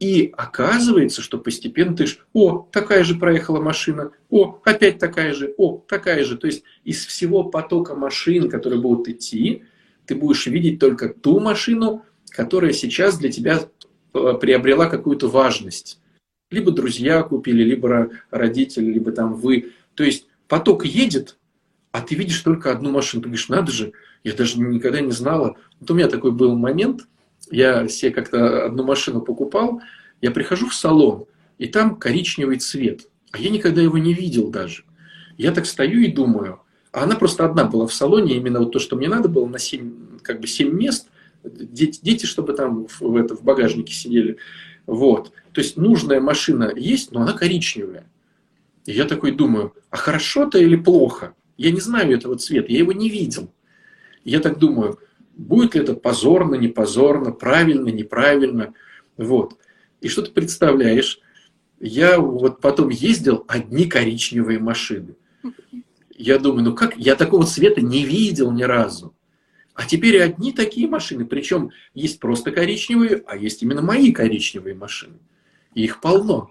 [0.00, 5.54] И оказывается, что постепенно ты ж, о, такая же проехала машина, о, опять такая же,
[5.56, 6.36] о, такая же.
[6.36, 9.62] То есть из всего потока машин, которые будут идти,
[10.04, 13.62] ты будешь видеть только ту машину, которая сейчас для тебя
[14.12, 16.02] э, приобрела какую-то важность.
[16.50, 19.72] Либо друзья купили, либо родители, либо там вы.
[19.94, 21.36] То есть поток едет,
[21.92, 23.22] а ты видишь только одну машину.
[23.22, 23.92] Ты говоришь, надо же,
[24.24, 25.56] я даже никогда не знала.
[25.80, 27.06] Вот у меня такой был момент,
[27.50, 29.80] я себе как-то одну машину покупал,
[30.20, 31.26] я прихожу в салон,
[31.58, 34.84] и там коричневый цвет, а я никогда его не видел даже.
[35.38, 36.60] Я так стою и думаю,
[36.92, 39.58] а она просто одна была в салоне, именно вот то, что мне надо было на
[39.58, 41.08] 7, как бы 7 мест,
[41.44, 44.38] дети, дети чтобы там в, в, это, в багажнике сидели.
[44.86, 45.32] Вот.
[45.52, 48.06] То есть нужная машина есть, но она коричневая.
[48.86, 51.34] И я такой думаю, а хорошо-то или плохо?
[51.58, 53.52] Я не знаю этого цвета, я его не видел.
[54.24, 54.98] И я так думаю,
[55.34, 58.74] будет ли это позорно, не позорно, правильно, неправильно.
[59.16, 59.58] Вот.
[60.00, 61.20] И что ты представляешь?
[61.80, 65.16] Я вот потом ездил одни коричневые машины.
[66.16, 69.14] Я думаю, ну как, я такого цвета не видел ни разу.
[69.74, 75.18] А теперь одни такие машины, причем есть просто коричневые, а есть именно мои коричневые машины.
[75.74, 76.50] И их полно.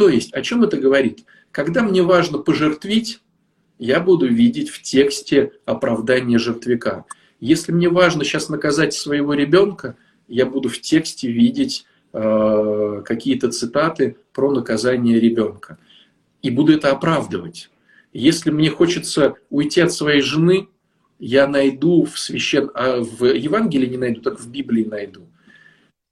[0.00, 1.26] То есть, о чем это говорит?
[1.50, 3.20] Когда мне важно пожертвить,
[3.78, 7.04] я буду видеть в тексте оправдание жертвяка.
[7.38, 11.84] Если мне важно сейчас наказать своего ребенка, я буду в тексте видеть
[12.14, 15.76] э, какие-то цитаты про наказание ребенка.
[16.40, 17.68] И буду это оправдывать.
[18.14, 20.68] Если мне хочется уйти от своей жены,
[21.18, 22.70] я найду в священ...
[22.72, 25.28] а в Евангелии не найду, так в Библии найду.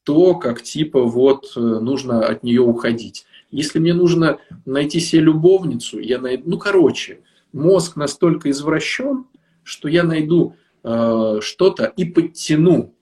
[0.04, 3.24] То, как типа вот э, нужно от нее уходить.
[3.50, 6.42] Если мне нужно найти себе любовницу, я найду...
[6.46, 7.20] Ну, короче,
[7.52, 9.26] мозг настолько извращен,
[9.62, 12.94] что я найду э, что-то и подтяну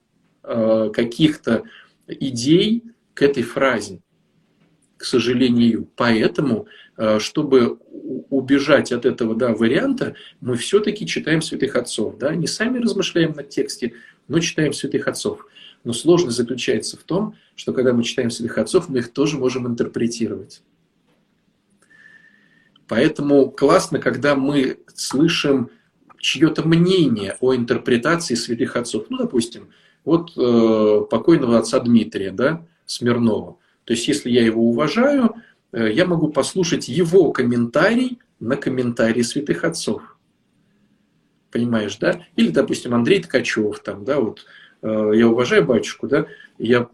[0.43, 1.63] э, каких-то
[2.07, 2.83] идей
[3.13, 4.01] к этой фразе,
[4.95, 5.89] к сожалению.
[5.95, 7.79] Поэтому, э, чтобы
[8.29, 12.17] убежать от этого да, варианта, мы все-таки читаем святых отцов.
[12.17, 12.35] Да?
[12.35, 13.93] Не сами размышляем над тексте,
[14.27, 15.45] но читаем святых отцов.
[15.87, 19.67] Но сложность заключается в том, что когда мы читаем святых отцов, мы их тоже можем
[19.67, 20.61] интерпретировать.
[22.89, 25.69] Поэтому классно, когда мы слышим
[26.19, 29.05] чье-то мнение о интерпретации святых отцов.
[29.07, 29.69] Ну, допустим,
[30.03, 33.57] вот э, покойного отца Дмитрия, да, Смирнова.
[33.85, 35.35] То есть, если я его уважаю,
[35.71, 40.17] э, я могу послушать его комментарий на комментарии святых отцов.
[41.49, 42.25] Понимаешь, да?
[42.35, 44.45] Или, допустим, Андрей Ткачев, там, да, вот
[45.13, 46.87] я уважаю батюшку, да, я,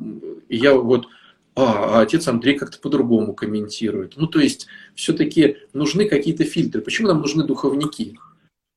[0.50, 1.08] я вот,
[1.56, 4.14] а, а отец Андрей как-то по-другому комментирует.
[4.18, 6.82] Ну, то есть, все-таки нужны какие-то фильтры.
[6.82, 8.18] Почему нам нужны духовники?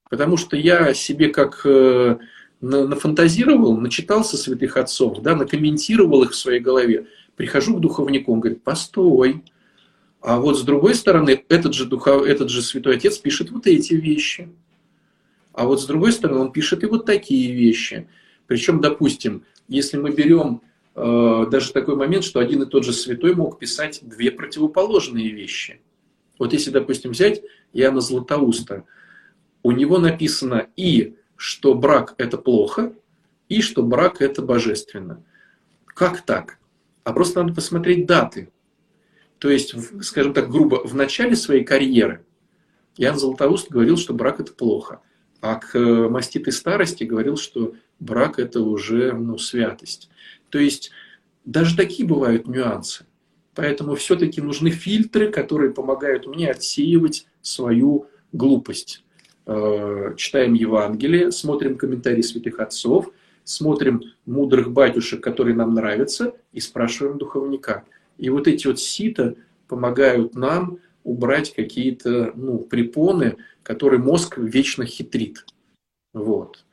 [0.09, 2.19] Потому что я себе как э,
[2.61, 7.07] нафантазировал, начитался святых отцов, да, накомментировал их в своей голове.
[7.35, 9.45] Прихожу к духовнику, он говорит, постой.
[10.21, 13.95] А вот с другой стороны, этот же, духов, этот же святой отец пишет вот эти
[13.95, 14.49] вещи.
[15.53, 18.09] А вот с другой стороны, он пишет и вот такие вещи.
[18.47, 20.63] Причем, допустим, если мы берем
[20.95, 25.81] э, даже такой момент, что один и тот же святой мог писать две противоположные вещи.
[26.39, 28.85] Вот если, допустим, взять Иоанна Златоуста,
[29.63, 32.95] у него написано и что брак– это плохо,
[33.49, 35.25] и что брак– это божественно.
[35.87, 36.59] Как так?
[37.05, 38.51] А просто надо посмотреть даты.
[39.39, 42.25] То есть, скажем так, грубо, в начале своей карьеры
[42.97, 45.01] Ян Златоуст говорил, что брак– это плохо.
[45.41, 50.09] А к э, маститой старости говорил, что брак– это уже ну, святость.
[50.51, 50.91] То есть,
[51.45, 53.07] даже такие бывают нюансы.
[53.55, 59.03] Поэтому все-таки нужны фильтры, которые помогают мне отсеивать свою глупость.
[59.47, 63.11] Э, читаем Евангелие, смотрим комментарии святых отцов,
[63.45, 67.85] смотрим мудрых батюшек, которые нам нравятся, и спрашиваем духовника.
[68.19, 69.37] И вот эти вот сита
[69.69, 75.47] помогают нам убрать какие-то ну, препоны, которые мозг вечно хитрит.
[76.13, 76.66] Вот.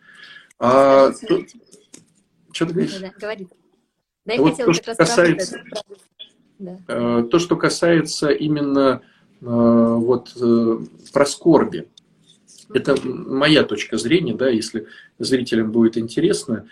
[0.60, 1.44] А, то...
[2.52, 2.94] Что ты говоришь?
[2.94, 3.48] Да, да, говори.
[4.26, 5.64] Да, я вот то, что касается,
[6.60, 6.80] да.
[6.88, 9.02] Э, то, что касается именно
[9.42, 10.34] э, вот
[11.12, 11.88] про скорби.
[12.74, 14.88] Это моя точка зрения, да, если
[15.20, 16.68] зрителям будет интересно.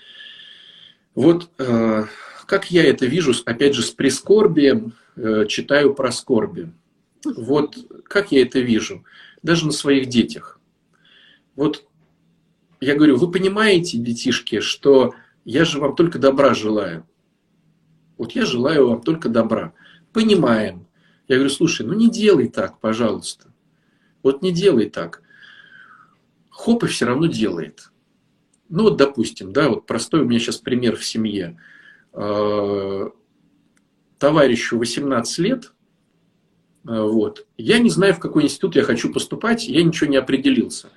[1.13, 2.05] Вот э,
[2.45, 6.71] как я это вижу, опять же, с прискорбием, э, читаю про скорби.
[7.23, 9.03] Вот как я это вижу,
[9.43, 10.59] даже на своих детях.
[11.55, 11.85] Вот
[12.81, 15.13] я говорю, вы понимаете, детишки, что
[15.45, 17.07] я же вам только добра желаю.
[18.17, 19.73] Вот я желаю вам только добра.
[20.11, 20.87] Понимаем.
[21.27, 23.53] Я говорю, слушай, ну не делай так, пожалуйста.
[24.21, 25.21] Вот не делай так
[26.61, 27.91] хоп, и все равно делает.
[28.69, 31.57] Ну вот, допустим, да, вот простой у меня сейчас пример в семье.
[32.13, 33.09] А,
[34.17, 35.73] товарищу 18 лет,
[36.85, 40.89] а, вот, я не знаю, в какой институт я хочу поступать, я ничего не определился.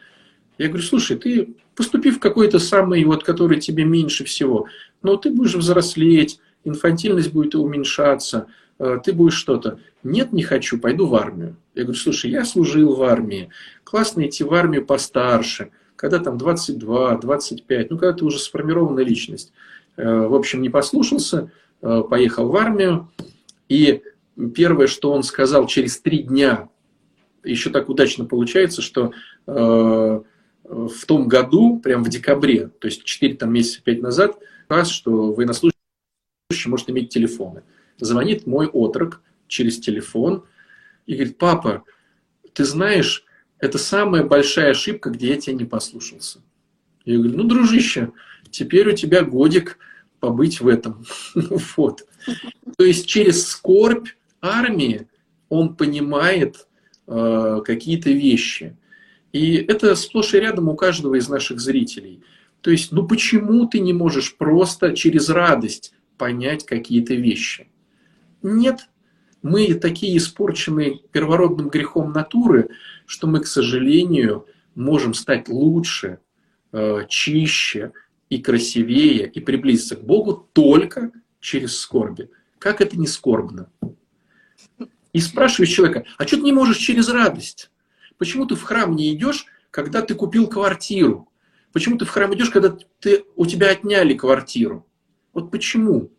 [0.59, 4.67] Я говорю, слушай, ты поступи в какой-то самый, вот, который тебе меньше всего,
[5.03, 8.47] но ты будешь взрослеть, инфантильность будет уменьшаться,
[8.79, 9.79] а, ты будешь что-то.
[10.03, 11.57] Нет, не хочу, пойду в армию.
[11.75, 13.51] Я говорю, слушай, я служил в армии,
[13.85, 19.53] классно идти в армию постарше, когда там 22, 25, ну, когда ты уже сформированная личность.
[19.97, 21.51] Э, в общем, не послушался,
[21.83, 23.11] э, поехал в армию,
[23.69, 24.03] и
[24.55, 26.69] первое, что он сказал через три дня,
[27.45, 29.13] еще так удачно получается, что
[29.47, 30.21] э,
[30.65, 35.33] в том году, прям в декабре, то есть 4 там, месяца, 5 назад, раз, что
[35.33, 35.75] военнослужащий
[36.67, 37.63] может иметь телефоны.
[37.99, 40.45] Звонит мой отрок через телефон
[41.07, 41.85] и говорит, папа,
[42.55, 43.25] ты знаешь,
[43.59, 46.41] это самая большая ошибка, где я тебя не послушался.
[47.05, 48.13] Я говорю, ну, дружище,
[48.51, 49.79] теперь у тебя годик
[50.21, 51.05] побыть в этом.
[51.77, 52.07] вот.
[52.77, 54.09] То есть через скорбь
[54.41, 55.07] армии
[55.49, 56.67] он понимает
[57.07, 58.77] э, какие-то вещи.
[59.35, 62.23] И это сплошь и рядом у каждого из наших зрителей.
[62.61, 67.69] То есть, ну почему ты не можешь просто через радость понять какие-то вещи?
[68.43, 68.89] Нет,
[69.43, 72.69] мы такие испорченные первородным грехом натуры,
[73.07, 76.21] что мы, к сожалению, можем стать лучше,
[76.71, 77.91] э, чище
[78.31, 81.11] и красивее и приблизиться к Богу только
[81.41, 82.31] через скорби.
[82.61, 83.69] Как это не скорбно?
[85.13, 87.73] И спрашиваешь человека, а что ты не можешь через радость?
[88.19, 91.29] Почему ты в храм не идешь, когда ты купил квартиру?
[91.73, 94.87] Почему ты в храм идешь, когда ты, у тебя отняли квартиру?
[95.33, 96.11] Вот почему?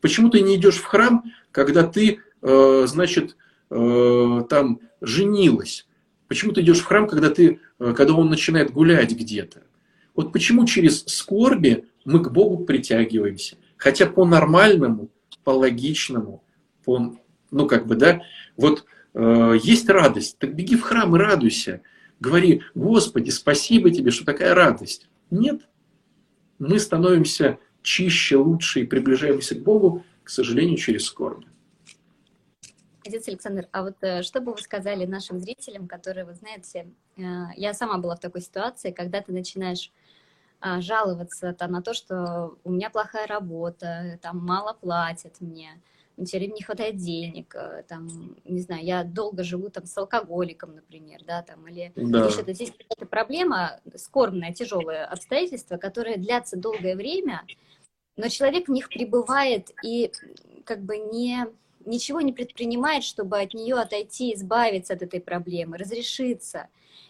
[0.00, 3.36] Почему ты не идешь в храм, когда ты э, значит,
[3.70, 5.86] э, там женилась?
[6.26, 9.62] Почему ты идешь в храм, когда, ты, э, когда он начинает гулять где-то?
[10.14, 13.56] Вот почему через скорби мы к Богу притягиваемся?
[13.76, 15.10] Хотя по нормальному,
[15.44, 16.42] по логичному,
[16.84, 17.16] по,
[17.50, 18.22] ну как бы, да,
[18.56, 21.82] вот э, есть радость, так беги в храм и радуйся.
[22.20, 25.08] Говори, Господи, спасибо тебе, что такая радость.
[25.30, 25.62] Нет,
[26.58, 31.44] мы становимся чище, лучше и приближаемся к Богу, к сожалению, через скорбь.
[33.04, 37.22] Отец Александр, а вот э, что бы вы сказали нашим зрителям, которые, вы знаете, э,
[37.56, 39.90] я сама была в такой ситуации, когда ты начинаешь
[40.64, 45.82] а, жаловаться там, на то, что у меня плохая работа, там мало платят мне,
[46.24, 48.08] все время не хватает денег, э, там,
[48.44, 52.26] не знаю, я долго живу там с алкоголиком, например, да, там, или да.
[52.26, 57.42] еще то здесь какая-то проблема, скорбное, тяжелое обстоятельство, которое длятся долгое время,
[58.16, 60.12] но человек в них пребывает и
[60.64, 61.46] как бы не
[61.84, 66.68] ничего не предпринимает, чтобы от нее отойти, избавиться от этой проблемы, разрешиться.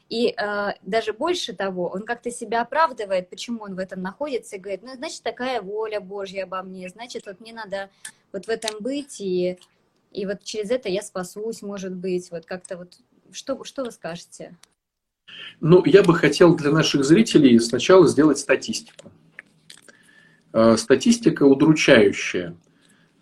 [0.09, 4.59] И э, даже больше того, он как-то себя оправдывает, почему он в этом находится, и
[4.59, 7.91] говорит, ну, значит, такая воля Божья обо мне, значит, вот мне надо
[8.33, 9.59] вот в этом быть, и,
[10.11, 12.95] и вот через это я спасусь, может быть, вот как-то вот,
[13.33, 14.57] что, что вы скажете?
[15.61, 19.11] Ну, я бы хотел для наших зрителей сначала сделать статистику.
[20.53, 22.57] Э, статистика удручающая–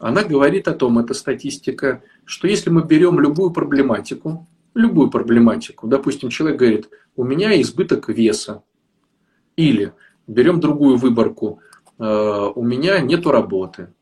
[0.01, 6.31] она говорит о том, эта статистика, что если мы берем любую проблематику, любую проблематику, допустим,
[6.31, 8.63] человек говорит, у меня избыток веса,
[9.57, 9.93] или
[10.27, 11.61] берем другую выборку,
[11.99, 13.93] «Э, у меня нету работы,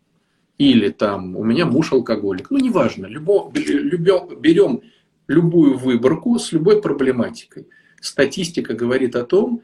[0.59, 4.83] или там у меня муж алкоголик, ну неважно, любо, берем
[5.29, 7.69] любую выборку с любой проблематикой.
[8.01, 9.63] Статистика говорит о том,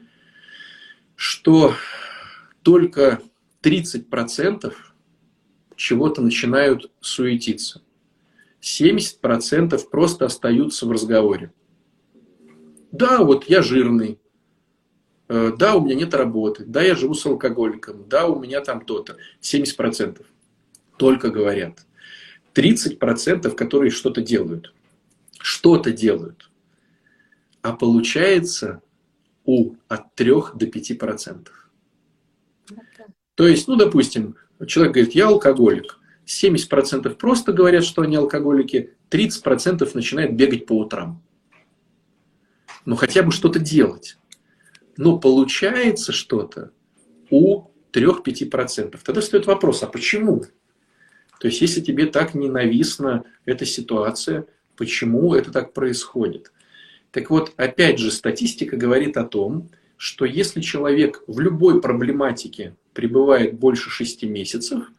[1.15, 1.73] что
[2.61, 3.21] только
[3.61, 4.73] 30%
[5.75, 7.81] чего-то начинают суетиться.
[8.61, 11.51] 70% просто остаются в разговоре.
[12.91, 14.19] Да, вот я жирный.
[15.27, 16.63] Э, да, у меня нет работы.
[16.65, 18.07] Да, я живу с алкоголиком.
[18.07, 19.17] Да, у меня там то-то.
[19.41, 20.25] 70%
[20.97, 21.85] только говорят.
[22.53, 24.73] 30% которые что-то делают.
[25.39, 26.49] Что-то делают.
[27.61, 28.81] А получается
[29.43, 31.47] у от 3 до 5%.
[33.35, 34.37] То есть, ну, допустим,
[34.67, 35.99] Человек говорит, я алкоголик.
[36.25, 41.21] 70% просто говорят, что они алкоголики, 30% начинают бегать по утрам.
[42.85, 44.17] Ну, хотя бы что-то делать.
[44.97, 46.71] Но получается что-то
[47.29, 48.97] у 3-5%.
[49.03, 50.45] Тогда встает вопрос, а почему?
[51.39, 56.51] То есть, если тебе так ненавистна эта ситуация, почему это так происходит?
[57.11, 63.57] Так вот, опять же, статистика говорит о том, что если человек в любой проблематике пребывает
[63.57, 64.91] больше 6 месяцев,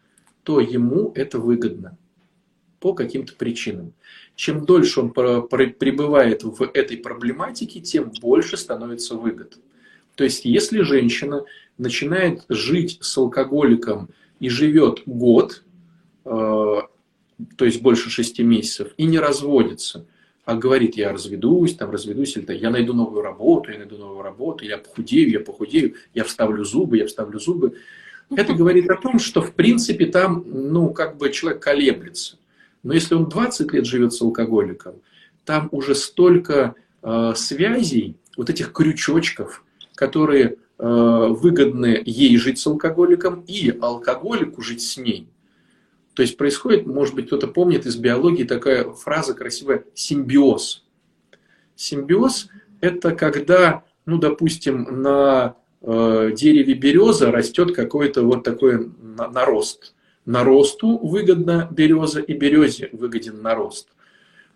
[0.43, 1.99] то ему это выгодно
[2.81, 3.93] по каким-то причинам.
[4.35, 9.59] Чем дольше он пребывает в этой проблематике, тем больше становится выгод.
[10.15, 11.45] То есть, если женщина
[11.79, 14.09] начинает жить с алкоголиком
[14.41, 15.63] и живет год,
[16.27, 20.07] то есть больше 6 месяцев, и не разводится,
[20.45, 24.65] а говорит, я разведусь, там разведусь, или я найду новую работу, я найду новую работу,
[24.65, 27.77] я похудею, я похудею, я вставлю зубы, я вставлю зубы.
[28.31, 32.39] Это говорит о том, что в принципе там, ну, как бы человек колеблется.
[32.83, 34.95] Но если он 20 лет живет с алкоголиком,
[35.45, 39.65] там уже столько э, связей, вот этих крючочков,
[39.95, 45.29] которые э, выгодны ей жить с алкоголиком и алкоголику жить с ней.
[46.17, 50.87] То есть происходит, может быть, кто-то помнит из биологии такая фраза красивая «симбиоз».
[51.75, 52.49] Симбиоз–
[52.81, 58.91] это когда, ну, допустим, на э, дереве береза растет какой-то вот такой
[59.31, 59.95] нарост.
[60.25, 63.89] Наросту выгодна береза и березе выгоден нарост.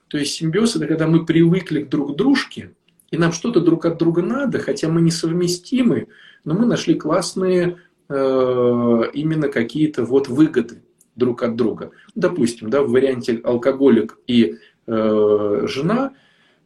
[0.09, 2.73] То есть симбиоз– это когда мы привыкли друг к дружке,
[3.11, 6.09] и нам что-то друг от друга надо, хотя мы несовместимы,
[6.43, 7.77] но мы нашли классные
[8.09, 10.81] э, именно какие-то вот выгоды
[11.17, 11.91] друг от друга.
[12.15, 14.57] Допустим, да, в варианте алкоголик и
[14.87, 16.15] э, жена,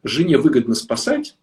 [0.03, 1.35] жене выгодно спасать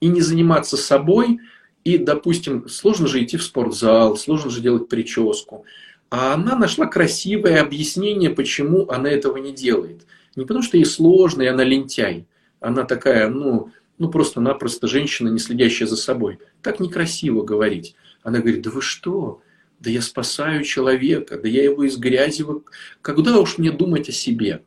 [0.00, 1.40] и не заниматься собой.
[1.84, 5.64] И, допустим, сложно же идти в спортзал, сложно же делать прическу.
[6.10, 10.06] А она нашла красивое объяснение, почему она этого не делает.
[10.36, 12.26] Не потому, что ей сложно, и она лентяй.
[12.60, 16.38] Она такая, ну, ну просто-напросто женщина, не следящая за собой.
[16.62, 17.94] Так некрасиво говорить.
[18.22, 19.40] Она говорит, да вы что?
[19.80, 22.44] Да я спасаю человека, да я его из грязи.
[23.00, 24.62] Когда уж мне думать о себе?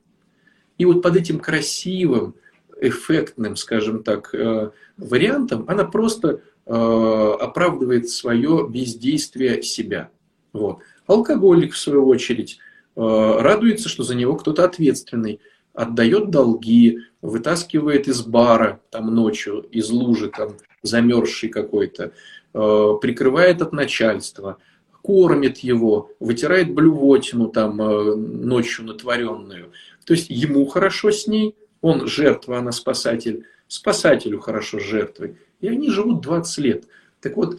[0.78, 2.36] И вот под этим красивым,
[2.80, 10.10] эффектным, скажем так, э, вариантом она просто э, оправдывает свое бездействие себя.
[10.54, 10.80] Вот.
[11.08, 12.60] Алкоголик, в свою очередь,
[12.96, 15.40] радуется, что за него кто-то ответственный,
[15.74, 22.12] отдает долги, вытаскивает из бара там ночью, из лужи там замерзший какой-то,
[22.52, 24.58] прикрывает от начальства,
[25.02, 29.72] кормит его, вытирает блювотину там ночью натворенную.
[30.06, 35.38] То есть ему хорошо с ней, он жертва, она спасатель, спасателю хорошо с жертвой.
[35.62, 36.86] И они живут 20 лет.
[37.22, 37.58] Так вот,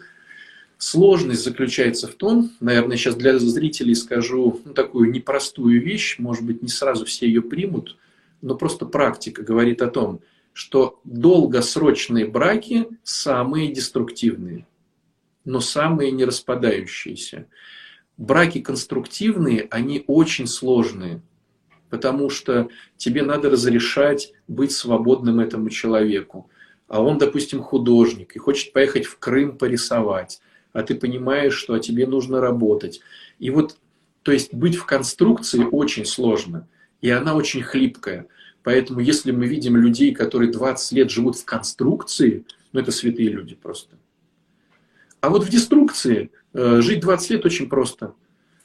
[0.77, 6.61] сложность заключается в том, наверное, сейчас для зрителей скажу ну, такую непростую вещь, может быть,
[6.61, 7.97] не сразу все ее примут,
[8.41, 10.19] но просто практика говорит о том,
[10.51, 14.67] что долгосрочные браки самые деструктивные,
[15.45, 17.47] но самые не распадающиеся.
[18.17, 21.21] Браки конструктивные, они очень сложные–
[21.93, 26.49] потому что тебе надо разрешать быть свободным этому человеку.
[26.87, 30.41] А он, допустим, художник и хочет поехать в Крым порисовать,
[30.71, 33.01] а ты понимаешь, что тебе нужно работать.
[33.37, 33.77] И вот,
[34.23, 36.67] то есть быть в конструкции очень сложно,
[36.99, 38.25] и она очень хлипкая.
[38.63, 43.53] Поэтому если мы видим людей, которые 20 лет живут в конструкции, ну это святые люди
[43.53, 43.97] просто.
[45.23, 48.13] А вот в деструкции э, жить 20 лет очень просто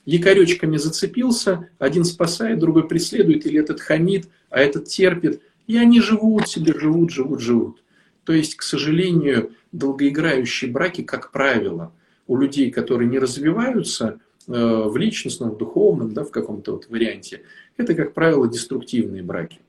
[0.05, 5.41] якоречками зацепился, один спасает, другой преследует, или этот хамит, а этот терпит.
[5.69, 7.85] И они живут себе, живут, живут, живут.
[8.25, 11.93] То есть, к сожалению, долгоиграющие браки, как правило,
[12.27, 17.43] у людей, которые не развиваются э, в личностном, в духовном, да, в каком-то вот варианте,
[17.77, 19.61] это, как правило, деструктивные браки.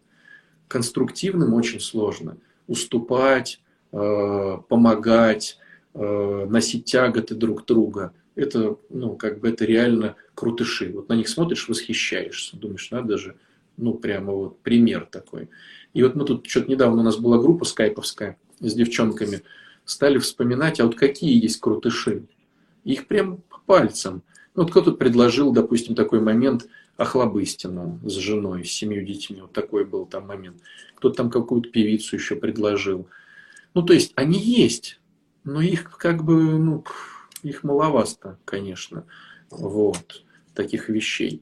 [0.68, 2.38] Конструктивным очень сложно.
[2.66, 3.62] Уступать,
[3.92, 5.60] э, помогать,
[6.00, 10.92] носить тяготы друг друга– это, ну, как бы это реально крутыши.
[10.94, 13.36] Вот на них смотришь, восхищаешься, думаешь, надо же,
[13.78, 15.50] ну, прямо вот пример такой.
[15.94, 19.42] И вот мы тут что-то недавно у нас была группа скайповская с девчонками,
[19.86, 22.24] стали вспоминать, а вот какие есть крутыши.
[22.84, 24.24] Их прям по пальцам.
[24.56, 29.42] Ну, вот кто-то предложил, допустим, такой момент Охлобыстину с женой, с семью детьми.
[29.42, 30.58] Вот такой был там момент.
[30.96, 33.08] Кто-то там какую-то певицу еще предложил.
[33.74, 34.99] Ну, то есть, они есть,
[35.50, 36.84] но их как бы, ну,
[37.44, 39.06] их маловато, конечно,
[39.50, 40.24] вот,
[40.54, 41.42] таких вещей.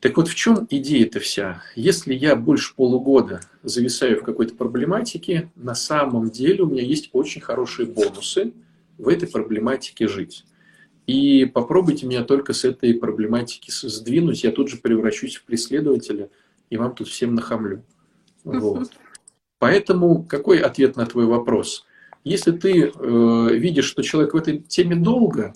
[0.00, 1.62] Так вот, в чем идея-то вся?
[1.76, 7.42] Если я больше полугода зависаю в какой-то проблематике, на самом деле у меня есть очень
[7.42, 8.54] хорошие бонусы
[8.96, 10.46] в этой проблематике жить.
[11.06, 16.30] И попробуйте меня только с этой проблематики сдвинуть, я тут же превращусь в преследователя,
[16.70, 17.84] и вам тут всем нахамлю.
[18.44, 18.90] Вот.
[19.58, 21.84] Поэтому какой ответ на твой вопрос?
[22.24, 25.52] Если ты э, видишь, что человек в этой теме долго,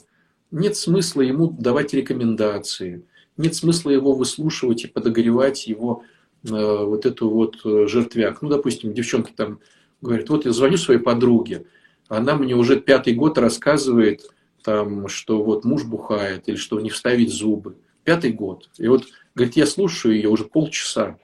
[0.51, 3.05] нет смысла ему давать рекомендации,
[3.37, 6.03] нет смысла его выслушивать и подогревать его
[6.45, 8.41] э, вот эту вот э, жертвяк.
[8.41, 9.61] Ну, допустим, девчонка там
[10.01, 11.67] говорит, вот я звоню своей подруге,
[12.09, 14.23] она мне уже пятый год рассказывает,
[14.63, 17.77] там, что вот муж бухает или что не вставить зубы.
[18.03, 18.71] Пятый год.
[18.79, 19.05] И вот,
[19.35, 21.19] говорит, я слушаю ее уже полчаса.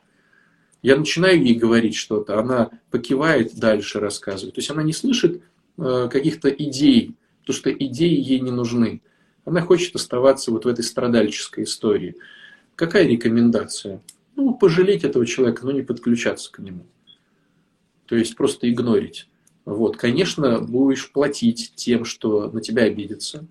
[0.83, 4.55] Я начинаю ей говорить что-то, она покивает дальше, рассказывает.
[4.55, 5.43] То есть она не слышит
[5.77, 9.03] э, каких-то идей, потому что идеи ей не нужны.
[9.45, 12.17] Она хочет оставаться вот в этой страдальческой истории.
[12.77, 14.01] Какая рекомендация?
[14.37, 16.87] Ну, пожалеть этого человека, но не подключаться к нему.
[18.07, 19.29] То есть просто игнорить.
[19.67, 23.47] Вот, конечно, будешь платить тем, что на тебя обидится,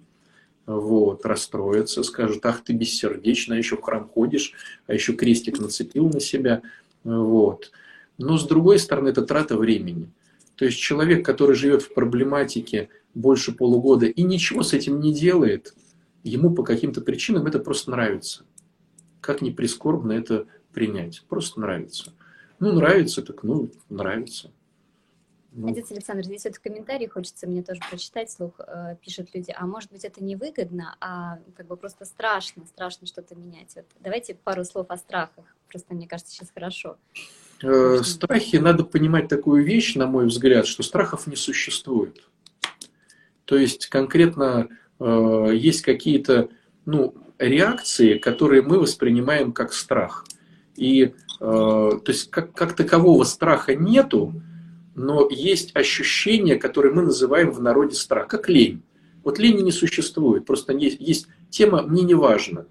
[0.65, 4.53] вот, расстроится, скажет, ах ты бессердечная, еще в храм ходишь,
[4.87, 6.63] а еще крестик нацепил на себя–
[7.09, 7.71] вот.
[8.17, 10.11] Но с другой стороны, это трата времени.
[10.55, 15.73] То есть человек, который живет в проблематике больше полугода и ничего с этим не делает,
[16.23, 18.43] ему по каким-то причинам это просто нравится.
[19.21, 21.23] Как ни прискорбно это принять.
[21.29, 22.13] Просто нравится.
[22.59, 24.51] Ну, нравится, так ну, нравится.
[25.51, 25.71] Ну.
[25.71, 29.65] Отец Александр, здесь вот в комментарии хочется мне тоже прочитать слух, э, пишут люди, а
[29.65, 33.71] может быть это невыгодно, а как бы просто страшно, страшно что-то менять.
[33.75, 36.97] Вот давайте пару слов о страхах, просто мне кажется сейчас хорошо.
[37.63, 42.21] Э, страхи, надо понимать такую вещь, на мой взгляд, что страхов не существует.
[43.45, 44.69] То есть конкретно
[44.99, 46.49] э, есть какие-то
[46.85, 50.25] ну, реакции, которые мы воспринимаем как страх.
[50.75, 54.33] И э, то есть как, как такового страха нету,
[54.99, 58.81] но есть ощущение, которое мы называем в народе страх, как лень.
[59.23, 62.67] Вот лени не существует, просто есть, есть тема «мне не важно».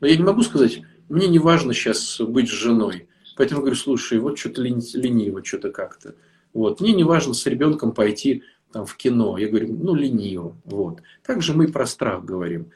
[0.00, 3.08] Но я не могу сказать, мне не важно сейчас быть с женой.
[3.38, 6.14] Поэтому говорю, слушай, вот что-то лениво, что-то как-то.
[6.52, 6.82] Вот.
[6.82, 9.38] Мне не важно с ребенком пойти там, в кино.
[9.38, 10.58] Я говорю, ну, лениво.
[10.66, 11.00] Вот.
[11.24, 12.70] Также мы про страх говорим.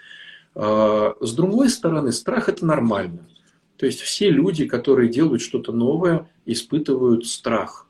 [0.55, 3.29] А, с другой стороны, страх– это нормально.
[3.77, 7.87] То есть все люди, которые делают что-то новое, испытывают страх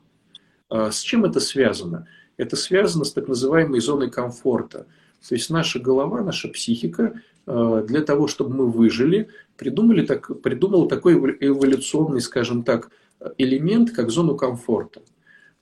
[0.71, 2.07] с чем это связано?
[2.37, 4.87] Это связано с так называемой зоной комфорта.
[5.27, 10.87] То есть наша голова, наша психика э, для того, чтобы мы выжили, придумали так, придумал
[10.87, 12.89] такой эволюционный, скажем так,
[13.37, 15.01] элемент, как зону комфорта.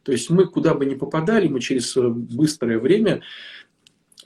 [0.04, 3.22] То есть мы куда бы ни попадали, мы через быстрое время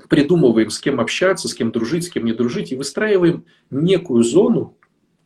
[0.08, 4.78] придумываем, с кем общаться, с кем дружить, с кем не дружить, и выстраиваем некую зону,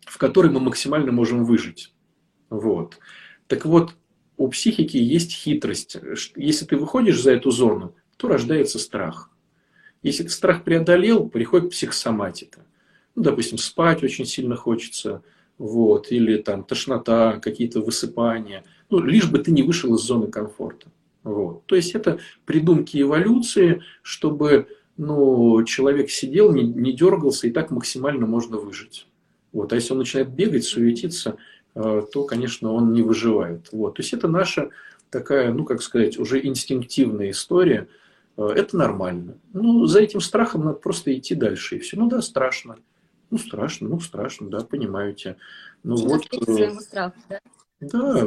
[0.05, 1.93] в которой мы максимально можем выжить.
[2.49, 2.97] Вот.
[3.47, 3.93] Так вот,
[4.37, 5.97] у психики есть хитрость.
[6.35, 9.31] Если ты выходишь за эту зону, то рождается страх.
[10.03, 12.65] Если ты страх преодолел, приходит психосоматика.
[13.15, 15.23] Ну, допустим, спать очень сильно хочется,
[15.57, 18.63] вот, или там тошнота, какие-то высыпания.
[18.89, 20.91] Ну, лишь бы ты не вышел из зоны комфорта.
[21.23, 21.65] Вот.
[21.65, 24.67] То есть это придумки эволюции, чтобы
[24.97, 29.07] ну, человек сидел, не, не дергался, и так максимально можно выжить.
[29.51, 29.73] Вот.
[29.73, 31.37] А если он начинает бегать, суетиться,
[31.77, 33.69] то, конечно, он не выживает.
[33.71, 33.95] Вот.
[33.95, 34.69] То есть это наша
[35.09, 37.87] такая, ну, как сказать, уже инстинктивная история.
[38.37, 39.37] Э, это нормально.
[39.53, 41.77] Ну, за этим страхом надо просто идти дальше.
[41.77, 41.97] И все.
[41.97, 42.77] Ну да, страшно.
[43.29, 45.35] Ну, страшно, ну, страшно, да, понимаю тебя.
[45.83, 47.39] Ну, вот, э, страху, да?
[47.79, 48.25] Да,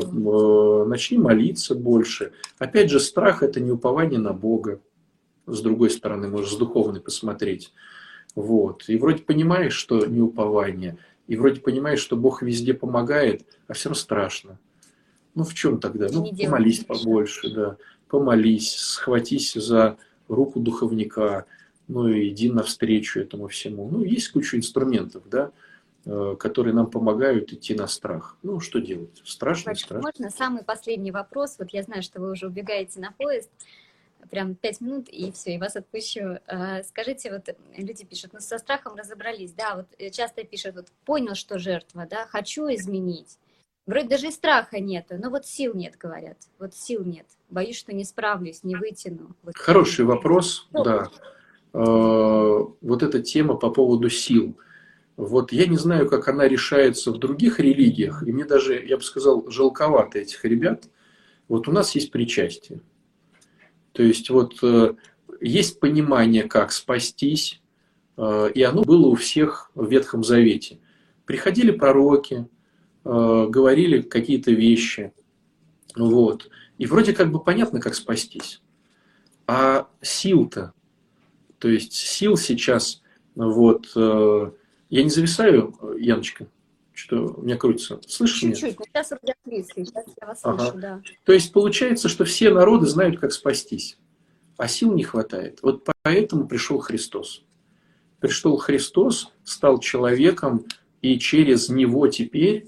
[0.85, 2.33] начни молиться больше.
[2.59, 4.81] Опять же, страх– это не упование на Бога.
[5.47, 7.73] С другой стороны, можешь с духовной посмотреть.
[8.37, 8.89] Вот.
[8.89, 10.99] И вроде понимаешь, что не упование,
[11.31, 14.59] и вроде понимаешь, что Бог везде помогает, а все равно страшно.
[15.37, 16.09] Ну, в чем тогда?
[16.11, 17.77] Ну, помолись побольше, да.
[18.09, 21.47] Помолись, схватись за руку духовника,
[21.87, 23.89] ну, и иди навстречу этому всему.
[23.89, 25.53] Ну, есть куча инструментов, да.
[26.05, 28.37] Э, которые нам помогают идти на страх.
[28.43, 29.23] Ну, что делать?
[29.25, 30.03] Страшно, Паш, страшно.
[30.09, 31.57] Можно самый последний вопрос?
[31.61, 33.51] Вот я знаю, что вы уже убегаете на поезд.
[34.31, 36.39] Прям пять минут, и все, и вас отпущу.
[36.47, 40.89] Э, скажите, вот люди пишут, ну, со страхом разобрались, да, вот э, часто пишут, вот
[41.05, 43.39] понял, что жертва, да, хочу изменить.
[43.87, 46.39] Вроде даже и страха нету, но вот сил нет, говорят.
[46.59, 47.27] Вот сил нет.
[47.49, 49.35] Боюсь, что не справлюсь, не вытяну.
[49.43, 49.57] Вот.
[49.57, 51.09] Хороший вопрос, да.
[51.73, 54.59] Вот эта тема по поводу сил–
[55.21, 59.03] вот я не знаю, как она решается в других религиях, и мне даже, я бы
[59.03, 60.85] сказал, жалковато этих ребят.
[61.47, 62.81] Вот у нас есть причастие.
[64.01, 64.95] То есть вот э,
[65.43, 67.61] есть понимание, как спастись,
[68.17, 70.79] э, и оно было у всех в Ветхом Завете.
[71.27, 72.49] Приходили пророки,
[73.05, 75.13] э, говорили какие-то вещи,
[75.95, 76.49] вот.
[76.79, 78.63] И вроде как бы понятно, как спастись.
[79.47, 80.73] А сил-то,
[81.59, 83.03] то есть сил сейчас,
[83.35, 86.47] вот, я не зависаю, Яночка?
[87.01, 87.99] Что у меня крутится.
[88.07, 88.85] Слышишь Чуть-чуть, меня?
[88.87, 90.59] сейчас вроде отвисли, сейчас я вас ага.
[90.59, 91.03] слышу, да.
[91.25, 93.97] То есть получается, что все народы знают, как спастись,
[94.59, 95.61] а сил не хватает.
[95.63, 97.43] Вот поэтому пришел Христос.
[98.21, 100.67] Пришел Христос, стал человеком,
[101.01, 102.67] и через него теперь,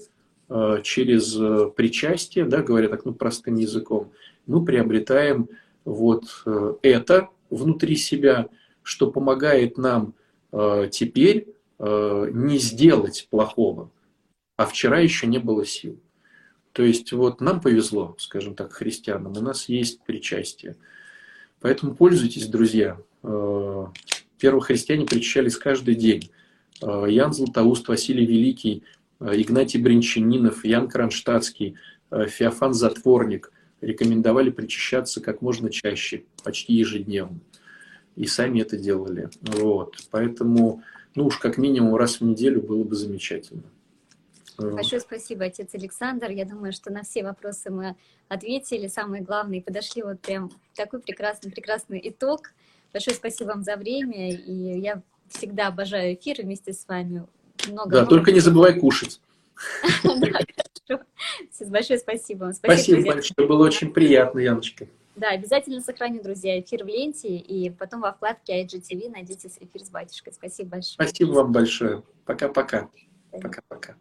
[0.49, 4.11] э, через э, причастие, да, говоря так ну, простым языком,
[4.47, 5.47] мы приобретаем
[5.85, 8.49] вот э, это внутри себя,
[8.81, 10.15] что помогает нам
[10.91, 11.47] теперь
[11.79, 13.89] не сделать плохого,
[14.55, 15.99] а вчера еще не было сил.
[16.71, 20.75] То есть вот нам повезло, скажем так, христианам, у нас есть причастие.
[21.61, 22.97] Поэтому пользуйтесь, друзья.
[23.21, 23.85] Э,
[24.39, 26.31] первые христиане причащались каждый день.
[26.81, 28.83] Э, Ян Златоуст, Василий Великий,
[29.19, 31.75] Игнатий Бринчанинов, Ян Кронштадтский,
[32.09, 37.39] Феофан Затворник рекомендовали причащаться как можно чаще, почти ежедневно.
[38.15, 39.29] И сами это делали.
[39.41, 39.97] Вот.
[40.11, 40.83] Поэтому
[41.15, 43.63] ну уж как минимум раз в неделю было бы замечательно.
[44.57, 46.29] Большое спасибо, отец Александр.
[46.29, 47.95] Я думаю, что на все вопросы мы
[48.27, 48.87] ответили.
[48.87, 52.51] Самое главное, и подошли вот прям такой прекрасный, прекрасный итог.
[52.91, 54.31] Большое спасибо вам за время.
[54.31, 57.25] И я всегда обожаю эфиры вместе с вами.
[57.67, 59.19] Много, да, много только не забывай кушать.
[61.67, 62.53] Большое спасибо вам.
[62.53, 64.87] Спасибо большое, было очень приятно, Яночка.
[65.15, 69.89] Да, обязательно сохраню, друзья, эфир в ленте, и потом во вкладке IGTV найдите эфир с
[69.89, 70.33] батюшкой.
[70.33, 71.07] Спасибо большое.
[71.07, 72.03] Спасибо вам большое.
[72.25, 72.89] Пока-пока.
[73.31, 73.95] Пока-пока.